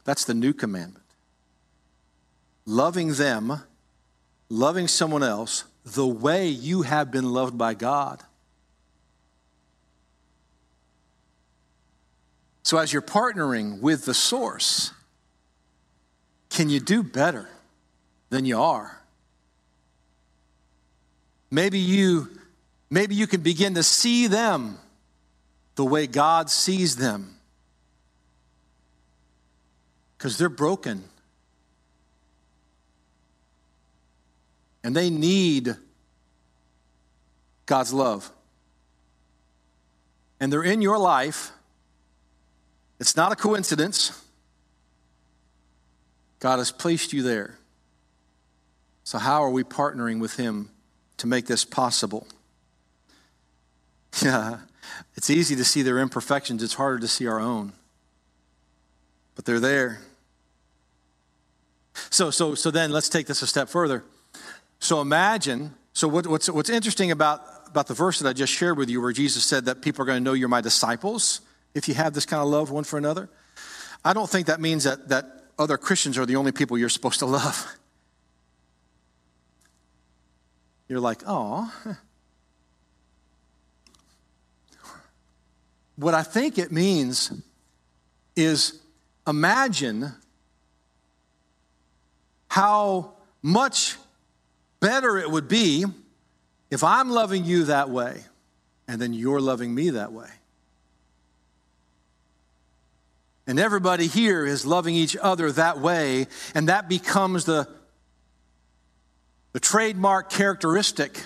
That's 0.03 0.25
the 0.25 0.33
new 0.33 0.51
commandment. 0.51 1.05
Loving 2.65 3.13
them, 3.13 3.63
loving 4.49 4.89
someone 4.89 5.23
else 5.23 5.63
the 5.85 6.05
way 6.05 6.49
you 6.49 6.81
have 6.81 7.11
been 7.11 7.31
loved 7.31 7.57
by 7.57 7.75
God. 7.75 8.21
So, 12.63 12.77
as 12.77 12.91
you're 12.91 13.01
partnering 13.01 13.79
with 13.79 14.03
the 14.03 14.13
source, 14.13 14.91
can 16.49 16.69
you 16.69 16.81
do 16.81 17.03
better 17.03 17.47
than 18.31 18.43
you 18.43 18.59
are? 18.59 19.02
Maybe 21.53 21.77
you, 21.77 22.31
maybe 22.89 23.13
you 23.13 23.27
can 23.27 23.41
begin 23.41 23.75
to 23.75 23.83
see 23.83 24.25
them 24.25 24.79
the 25.75 25.85
way 25.85 26.07
God 26.07 26.49
sees 26.49 26.95
them. 26.95 27.35
Because 30.17 30.39
they're 30.39 30.49
broken. 30.49 31.03
And 34.83 34.95
they 34.95 35.11
need 35.11 35.75
God's 37.67 37.93
love. 37.93 38.31
And 40.39 40.51
they're 40.51 40.63
in 40.63 40.81
your 40.81 40.97
life. 40.97 41.51
It's 42.99 43.15
not 43.15 43.31
a 43.31 43.35
coincidence. 43.35 44.19
God 46.39 46.57
has 46.57 46.71
placed 46.71 47.13
you 47.13 47.21
there. 47.21 47.59
So, 49.03 49.19
how 49.19 49.43
are 49.43 49.51
we 49.51 49.63
partnering 49.63 50.19
with 50.19 50.35
Him 50.37 50.72
to 51.23 51.27
make 51.27 51.45
this 51.45 51.63
possible? 51.63 52.27
Yeah, 54.21 54.57
it's 55.15 55.29
easy 55.29 55.55
to 55.55 55.63
see 55.63 55.81
their 55.81 55.99
imperfections, 55.99 56.61
it's 56.61 56.73
harder 56.73 56.99
to 56.99 57.07
see 57.07 57.27
our 57.27 57.39
own. 57.39 57.71
But 59.33 59.45
they're 59.45 59.61
there. 59.61 60.01
So, 62.09 62.29
so, 62.29 62.55
so 62.55 62.71
then 62.71 62.91
let's 62.91 63.07
take 63.07 63.25
this 63.25 63.41
a 63.41 63.47
step 63.47 63.69
further. 63.69 64.03
So 64.79 64.99
imagine, 64.99 65.73
so 65.93 66.09
what, 66.09 66.27
what's, 66.27 66.49
what's 66.49 66.69
interesting 66.69 67.09
about, 67.09 67.41
about 67.67 67.87
the 67.87 67.93
verse 67.93 68.19
that 68.19 68.27
I 68.27 68.33
just 68.33 68.51
shared 68.51 68.77
with 68.77 68.89
you, 68.89 69.01
where 69.01 69.13
Jesus 69.13 69.45
said 69.45 69.63
that 69.65 69.81
people 69.81 70.03
are 70.03 70.05
going 70.05 70.19
to 70.19 70.23
know 70.23 70.33
you're 70.33 70.49
my 70.49 70.59
disciples 70.59 71.39
if 71.73 71.87
you 71.87 71.93
have 71.93 72.13
this 72.13 72.25
kind 72.25 72.41
of 72.41 72.49
love 72.49 72.69
one 72.69 72.83
for 72.83 72.97
another, 72.97 73.29
I 74.03 74.11
don't 74.11 74.29
think 74.29 74.47
that 74.47 74.59
means 74.59 74.83
that, 74.83 75.07
that 75.07 75.45
other 75.57 75.77
Christians 75.77 76.17
are 76.17 76.25
the 76.25 76.35
only 76.35 76.51
people 76.51 76.77
you're 76.77 76.89
supposed 76.89 77.19
to 77.19 77.25
love. 77.25 77.77
You're 80.87 80.99
like, 80.99 81.23
oh. 81.25 81.71
What 85.95 86.15
I 86.15 86.23
think 86.23 86.57
it 86.57 86.71
means 86.71 87.31
is 88.35 88.79
imagine 89.27 90.11
how 92.47 93.13
much 93.43 93.97
better 94.79 95.19
it 95.19 95.29
would 95.29 95.47
be 95.47 95.85
if 96.71 96.83
I'm 96.83 97.11
loving 97.11 97.45
you 97.45 97.65
that 97.65 97.91
way 97.91 98.23
and 98.87 99.01
then 99.01 99.13
you're 99.13 99.39
loving 99.39 99.73
me 99.73 99.91
that 99.91 100.11
way. 100.11 100.29
And 103.45 103.59
everybody 103.59 104.07
here 104.07 104.45
is 104.45 104.65
loving 104.65 104.95
each 104.95 105.17
other 105.17 105.51
that 105.51 105.79
way, 105.79 106.27
and 106.55 106.69
that 106.69 106.87
becomes 106.87 107.43
the, 107.43 107.67
the 109.53 109.59
trademark 109.59 110.29
characteristic 110.29 111.23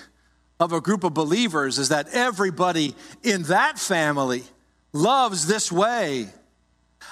of 0.60 0.72
a 0.72 0.80
group 0.80 1.04
of 1.04 1.14
believers 1.14 1.78
is 1.78 1.88
that 1.88 2.08
everybody 2.12 2.94
in 3.22 3.44
that 3.44 3.78
family 3.78 4.44
loves 4.92 5.46
this 5.46 5.72
way. 5.72 6.28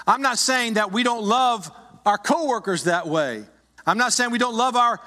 I'm 0.07 0.23
not 0.23 0.39
saying 0.39 0.75
that 0.75 0.93
we 0.93 1.03
don't 1.03 1.25
love 1.25 1.71
our 2.05 2.19
coworkers 2.19 2.85
that 2.85 3.07
way. 3.07 3.45
I'm 3.87 3.99
not 3.99 4.13
saying 4.13 4.31
we 4.31 4.39
don't 4.39 4.57
love 4.57 4.77
our 4.77 5.01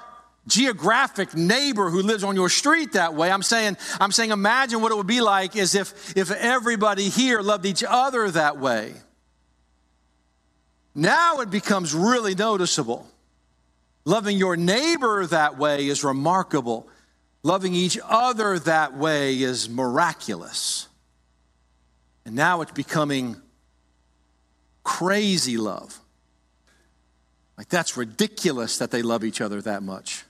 geographic 0.48 1.36
neighbor 1.36 1.90
who 1.90 2.02
lives 2.02 2.24
on 2.24 2.36
your 2.36 2.50
street 2.50 2.94
that 2.94 3.14
way. 3.14 3.32
I'm 3.32 3.44
saying, 3.44 3.78
I'm 4.00 4.12
saying 4.12 4.32
imagine 4.32 4.82
what 4.82 4.92
it 4.92 4.96
would 4.96 5.08
be 5.08 5.22
like 5.22 5.56
is 5.56 5.76
if, 5.76 6.18
if 6.18 6.32
everybody 6.32 7.10
here 7.10 7.42
loved 7.42 7.66
each 7.66 7.84
other 7.88 8.32
that 8.32 8.58
way. 8.58 8.94
Now 10.96 11.40
it 11.42 11.52
becomes 11.52 11.94
really 11.94 12.36
noticeable. 12.36 13.08
Loving 14.10 14.40
your 14.40 14.58
neighbor 14.58 15.28
that 15.28 15.60
way 15.60 15.88
is 15.88 16.04
remarkable. 16.04 16.90
Loving 17.44 17.76
each 17.76 18.00
other 18.04 18.58
that 18.58 18.98
way 18.98 19.40
is 19.40 19.70
miraculous. 19.70 20.88
And 22.26 22.34
now 22.34 22.62
it's 22.62 22.72
becoming 22.72 23.40
crazy 24.84 25.58
love. 25.58 26.00
Like, 27.56 27.70
that's 27.70 27.98
ridiculous 27.98 28.80
that 28.80 28.90
they 28.90 29.04
love 29.04 29.24
each 29.24 29.42
other 29.42 29.62
that 29.62 29.84
much. 29.84 30.24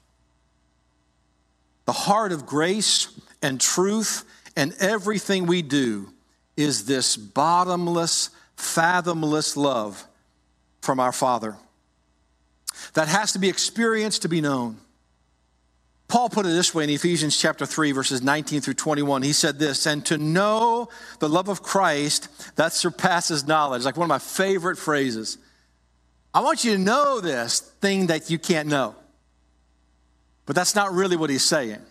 The 1.85 1.93
heart 1.93 2.33
of 2.33 2.45
grace 2.45 3.07
and 3.41 3.61
truth 3.61 4.25
and 4.57 4.75
everything 4.81 5.45
we 5.45 5.61
do 5.61 6.11
is 6.57 6.83
this 6.83 7.15
bottomless, 7.15 8.31
fathomless 8.57 9.55
love 9.55 10.05
from 10.81 10.99
our 10.99 11.13
Father 11.13 11.55
that 12.93 13.07
has 13.07 13.33
to 13.33 13.39
be 13.39 13.49
experienced 13.49 14.21
to 14.23 14.29
be 14.29 14.41
known. 14.41 14.77
Paul 16.09 16.27
put 16.27 16.47
it 16.47 16.49
this 16.49 16.73
way 16.73 16.85
in 16.85 16.89
Ephesians 16.89 17.39
chapter 17.39 17.67
3 17.67 17.91
verses 17.91 18.23
19 18.23 18.61
through 18.61 18.73
21. 18.73 19.21
He 19.21 19.31
said 19.31 19.59
this, 19.59 19.85
and 19.85 20.03
to 20.07 20.17
know 20.17 20.89
the 21.19 21.29
love 21.29 21.49
of 21.49 21.61
Christ 21.61 22.29
that 22.55 22.73
surpasses 22.73 23.47
knowledge. 23.47 23.85
Like 23.85 23.95
one 23.95 24.05
of 24.05 24.09
my 24.09 24.19
favorite 24.19 24.77
phrases. 24.77 25.37
I 26.33 26.41
want 26.41 26.63
you 26.63 26.73
to 26.73 26.79
know 26.79 27.21
this 27.21 27.59
thing 27.59 28.07
that 28.07 28.29
you 28.29 28.39
can't 28.39 28.67
know. 28.67 28.95
But 30.47 30.55
that's 30.55 30.73
not 30.73 30.93
really 30.93 31.15
what 31.15 31.29
he's 31.29 31.43
saying. 31.43 31.81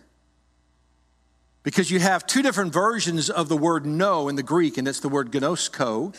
Because 1.63 1.91
you 1.91 2.01
have 2.01 2.27
two 2.27 2.43
different 2.43 2.73
versions 2.73 3.31
of 3.31 3.49
the 3.49 3.57
word 3.57 3.87
know 3.87 4.29
in 4.29 4.35
the 4.35 4.43
Greek, 4.43 4.79
and 4.79 4.89
it's 4.89 4.99
the 4.99 5.09
word 5.09 5.31
gnosko, 5.31 6.13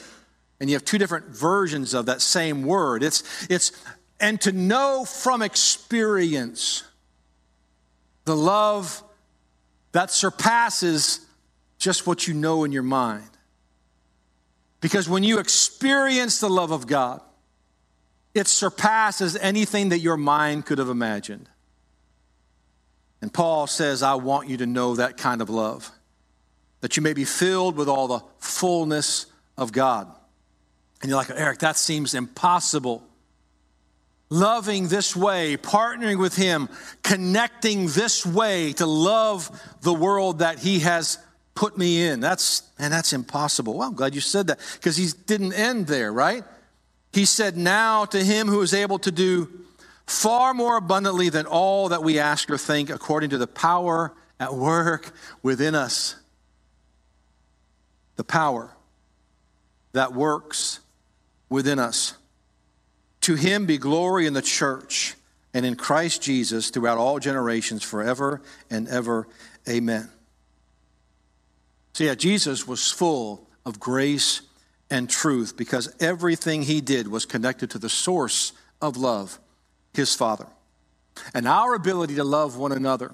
and 0.60 0.70
you 0.70 0.76
have 0.76 0.86
two 0.86 0.98
different 0.98 1.26
versions 1.28 1.94
of 1.94 2.06
that 2.06 2.22
same 2.22 2.64
word. 2.64 3.04
It's, 3.04 3.24
it's 3.50 3.72
and 4.20 4.40
to 4.42 4.52
know 4.52 5.06
from 5.06 5.42
experience 5.42 6.84
the 8.26 8.36
love 8.36 9.04
that 9.92 10.12
surpasses 10.12 11.26
just 11.78 12.06
what 12.06 12.28
you 12.28 12.34
know 12.34 12.64
in 12.64 12.72
your 12.72 12.84
mind. 12.84 13.30
Because 14.82 15.10
when 15.10 15.24
you 15.24 15.40
experience 15.40 16.40
the 16.40 16.50
love 16.50 16.72
of 16.72 16.88
God, 16.88 17.22
it 18.34 18.48
surpasses 18.48 19.36
anything 19.36 19.90
that 19.90 20.00
your 20.00 20.18
mind 20.18 20.66
could 20.66 20.78
have 20.78 20.90
imagined. 20.90 21.50
And 23.22 23.34
Paul 23.34 23.68
says, 23.68 24.04
I 24.04 24.14
want 24.16 24.48
you 24.48 24.58
to 24.58 24.66
know 24.66 24.96
that 24.96 25.18
kind 25.18 25.42
of 25.42 25.50
love, 25.50 25.92
that 26.82 26.96
you 26.96 27.04
may 27.04 27.14
be 27.14 27.26
filled 27.26 27.76
with 27.76 27.90
all 27.90 28.08
the 28.08 28.22
fullness 28.38 29.26
of 29.58 29.72
God. 29.72 30.08
And 31.02 31.10
you're 31.10 31.18
like, 31.18 31.32
Eric, 31.32 31.60
that 31.60 31.76
seems 31.76 32.14
impossible. 32.14 33.04
Loving 34.30 34.88
this 34.88 35.15
way, 35.15 35.58
partnering 35.58 36.20
with 36.20 36.36
Him, 36.36 36.70
connecting 37.04 37.88
this 37.88 38.26
way 38.26 38.74
to 38.74 38.86
love 38.86 39.50
the 39.82 39.94
world 39.94 40.39
that 40.39 40.60
He 40.60 40.80
has 40.80 41.18
put 41.56 41.78
me 41.78 42.06
in. 42.06 42.20
That's, 42.20 42.63
and 42.78 42.94
that's 42.94 43.12
impossible. 43.12 43.74
Well, 43.78 43.88
I'm 43.88 43.96
glad 43.96 44.13
you 44.13 44.22
said 44.22 44.48
that 44.48 44.60
because 44.74 44.98
He 44.98 45.08
didn't 45.26 45.54
end 45.54 45.88
there, 45.88 46.13
right? 46.13 46.44
He 47.12 47.26
said, 47.26 47.58
Now 47.58 48.06
to 48.06 48.24
Him 48.24 48.48
who 48.48 48.62
is 48.62 48.74
able 48.74 49.00
to 49.00 49.12
do 49.12 49.50
far 50.06 50.54
more 50.54 50.78
abundantly 50.78 51.30
than 51.30 51.46
all 51.46 51.89
that 51.89 52.04
we 52.04 52.20
ask 52.20 52.50
or 52.50 52.58
think, 52.58 52.89
according 52.89 53.32
to 53.32 53.38
the 53.38 53.48
power 53.48 54.13
at 54.39 54.54
work 54.54 55.12
within 55.44 55.76
us. 55.76 56.15
The 58.15 58.24
power 58.24 58.72
that 59.94 60.13
works 60.13 60.80
within 61.50 61.80
us. 61.80 62.13
To 63.30 63.36
him 63.36 63.68
be 63.68 63.78
glory 63.78 64.26
in 64.26 64.34
the 64.34 64.42
church 64.42 65.13
and 65.54 65.63
in 65.63 65.76
Christ 65.76 66.20
Jesus 66.20 66.72
throughout 66.72 66.98
all 66.98 67.20
generations, 67.20 67.84
forever 67.84 68.42
and 68.72 68.88
ever. 68.88 69.28
Amen. 69.70 70.10
So, 71.94 72.06
yeah, 72.06 72.15
Jesus 72.15 72.68
was 72.68 72.92
full 72.92 73.48
of 73.68 73.80
grace 73.80 74.42
and 74.89 75.08
truth 75.08 75.56
because 75.56 75.96
everything 76.00 76.63
he 76.63 76.82
did 76.82 77.08
was 77.08 77.28
connected 77.28 77.70
to 77.70 77.78
the 77.78 77.88
source 77.88 78.52
of 78.82 78.98
love, 78.98 79.39
his 79.94 80.15
Father. 80.15 80.48
And 81.32 81.48
our 81.48 81.76
ability 81.76 82.15
to 82.15 82.24
love 82.24 82.58
one 82.58 82.72
another 82.72 83.13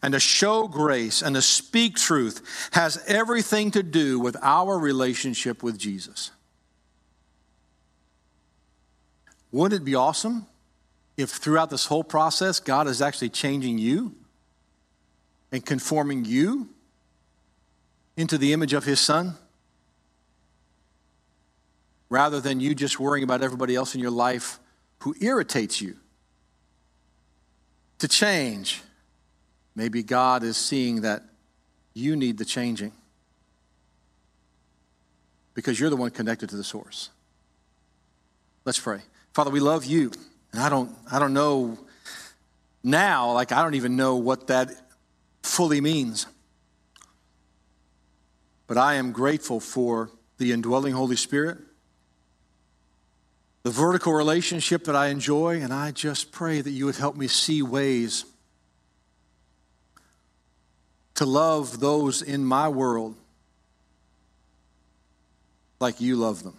and 0.00 0.14
to 0.14 0.20
show 0.20 0.68
grace 0.68 1.20
and 1.20 1.34
to 1.34 1.42
speak 1.42 1.96
truth 1.96 2.68
has 2.74 3.02
everything 3.08 3.72
to 3.72 3.82
do 3.82 4.20
with 4.20 4.36
our 4.40 4.78
relationship 4.78 5.64
with 5.64 5.76
Jesus. 5.76 6.30
Wouldn't 9.50 9.82
it 9.82 9.84
be 9.84 9.94
awesome 9.94 10.46
if 11.16 11.30
throughout 11.30 11.70
this 11.70 11.86
whole 11.86 12.04
process, 12.04 12.60
God 12.60 12.86
is 12.86 13.02
actually 13.02 13.30
changing 13.30 13.78
you 13.78 14.14
and 15.50 15.64
conforming 15.64 16.24
you 16.24 16.68
into 18.16 18.38
the 18.38 18.52
image 18.52 18.72
of 18.72 18.84
His 18.84 19.00
Son? 19.00 19.36
Rather 22.10 22.40
than 22.40 22.60
you 22.60 22.74
just 22.74 22.98
worrying 23.00 23.24
about 23.24 23.42
everybody 23.42 23.74
else 23.74 23.94
in 23.94 24.00
your 24.00 24.10
life 24.10 24.58
who 25.00 25.14
irritates 25.20 25.80
you. 25.80 25.96
To 27.98 28.08
change, 28.08 28.82
maybe 29.74 30.02
God 30.02 30.42
is 30.42 30.56
seeing 30.56 31.02
that 31.02 31.24
you 31.94 32.16
need 32.16 32.38
the 32.38 32.44
changing. 32.44 32.92
because 35.58 35.80
you're 35.80 35.90
the 35.90 35.96
one 35.96 36.10
connected 36.12 36.48
to 36.48 36.54
the 36.54 36.62
source. 36.62 37.10
Let's 38.64 38.78
pray. 38.78 39.00
Father, 39.38 39.52
we 39.52 39.60
love 39.60 39.84
you. 39.84 40.10
And 40.52 40.60
I 40.60 40.68
don't, 40.68 40.90
I 41.12 41.20
don't 41.20 41.32
know 41.32 41.78
now, 42.82 43.30
like, 43.30 43.52
I 43.52 43.62
don't 43.62 43.76
even 43.76 43.94
know 43.94 44.16
what 44.16 44.48
that 44.48 44.72
fully 45.44 45.80
means. 45.80 46.26
But 48.66 48.78
I 48.78 48.94
am 48.94 49.12
grateful 49.12 49.60
for 49.60 50.10
the 50.38 50.50
indwelling 50.50 50.92
Holy 50.92 51.14
Spirit, 51.14 51.58
the 53.62 53.70
vertical 53.70 54.12
relationship 54.12 54.82
that 54.86 54.96
I 54.96 55.06
enjoy, 55.06 55.60
and 55.62 55.72
I 55.72 55.92
just 55.92 56.32
pray 56.32 56.60
that 56.60 56.70
you 56.70 56.86
would 56.86 56.96
help 56.96 57.14
me 57.14 57.28
see 57.28 57.62
ways 57.62 58.24
to 61.14 61.24
love 61.24 61.78
those 61.78 62.22
in 62.22 62.44
my 62.44 62.68
world 62.68 63.14
like 65.78 66.00
you 66.00 66.16
love 66.16 66.42
them. 66.42 66.58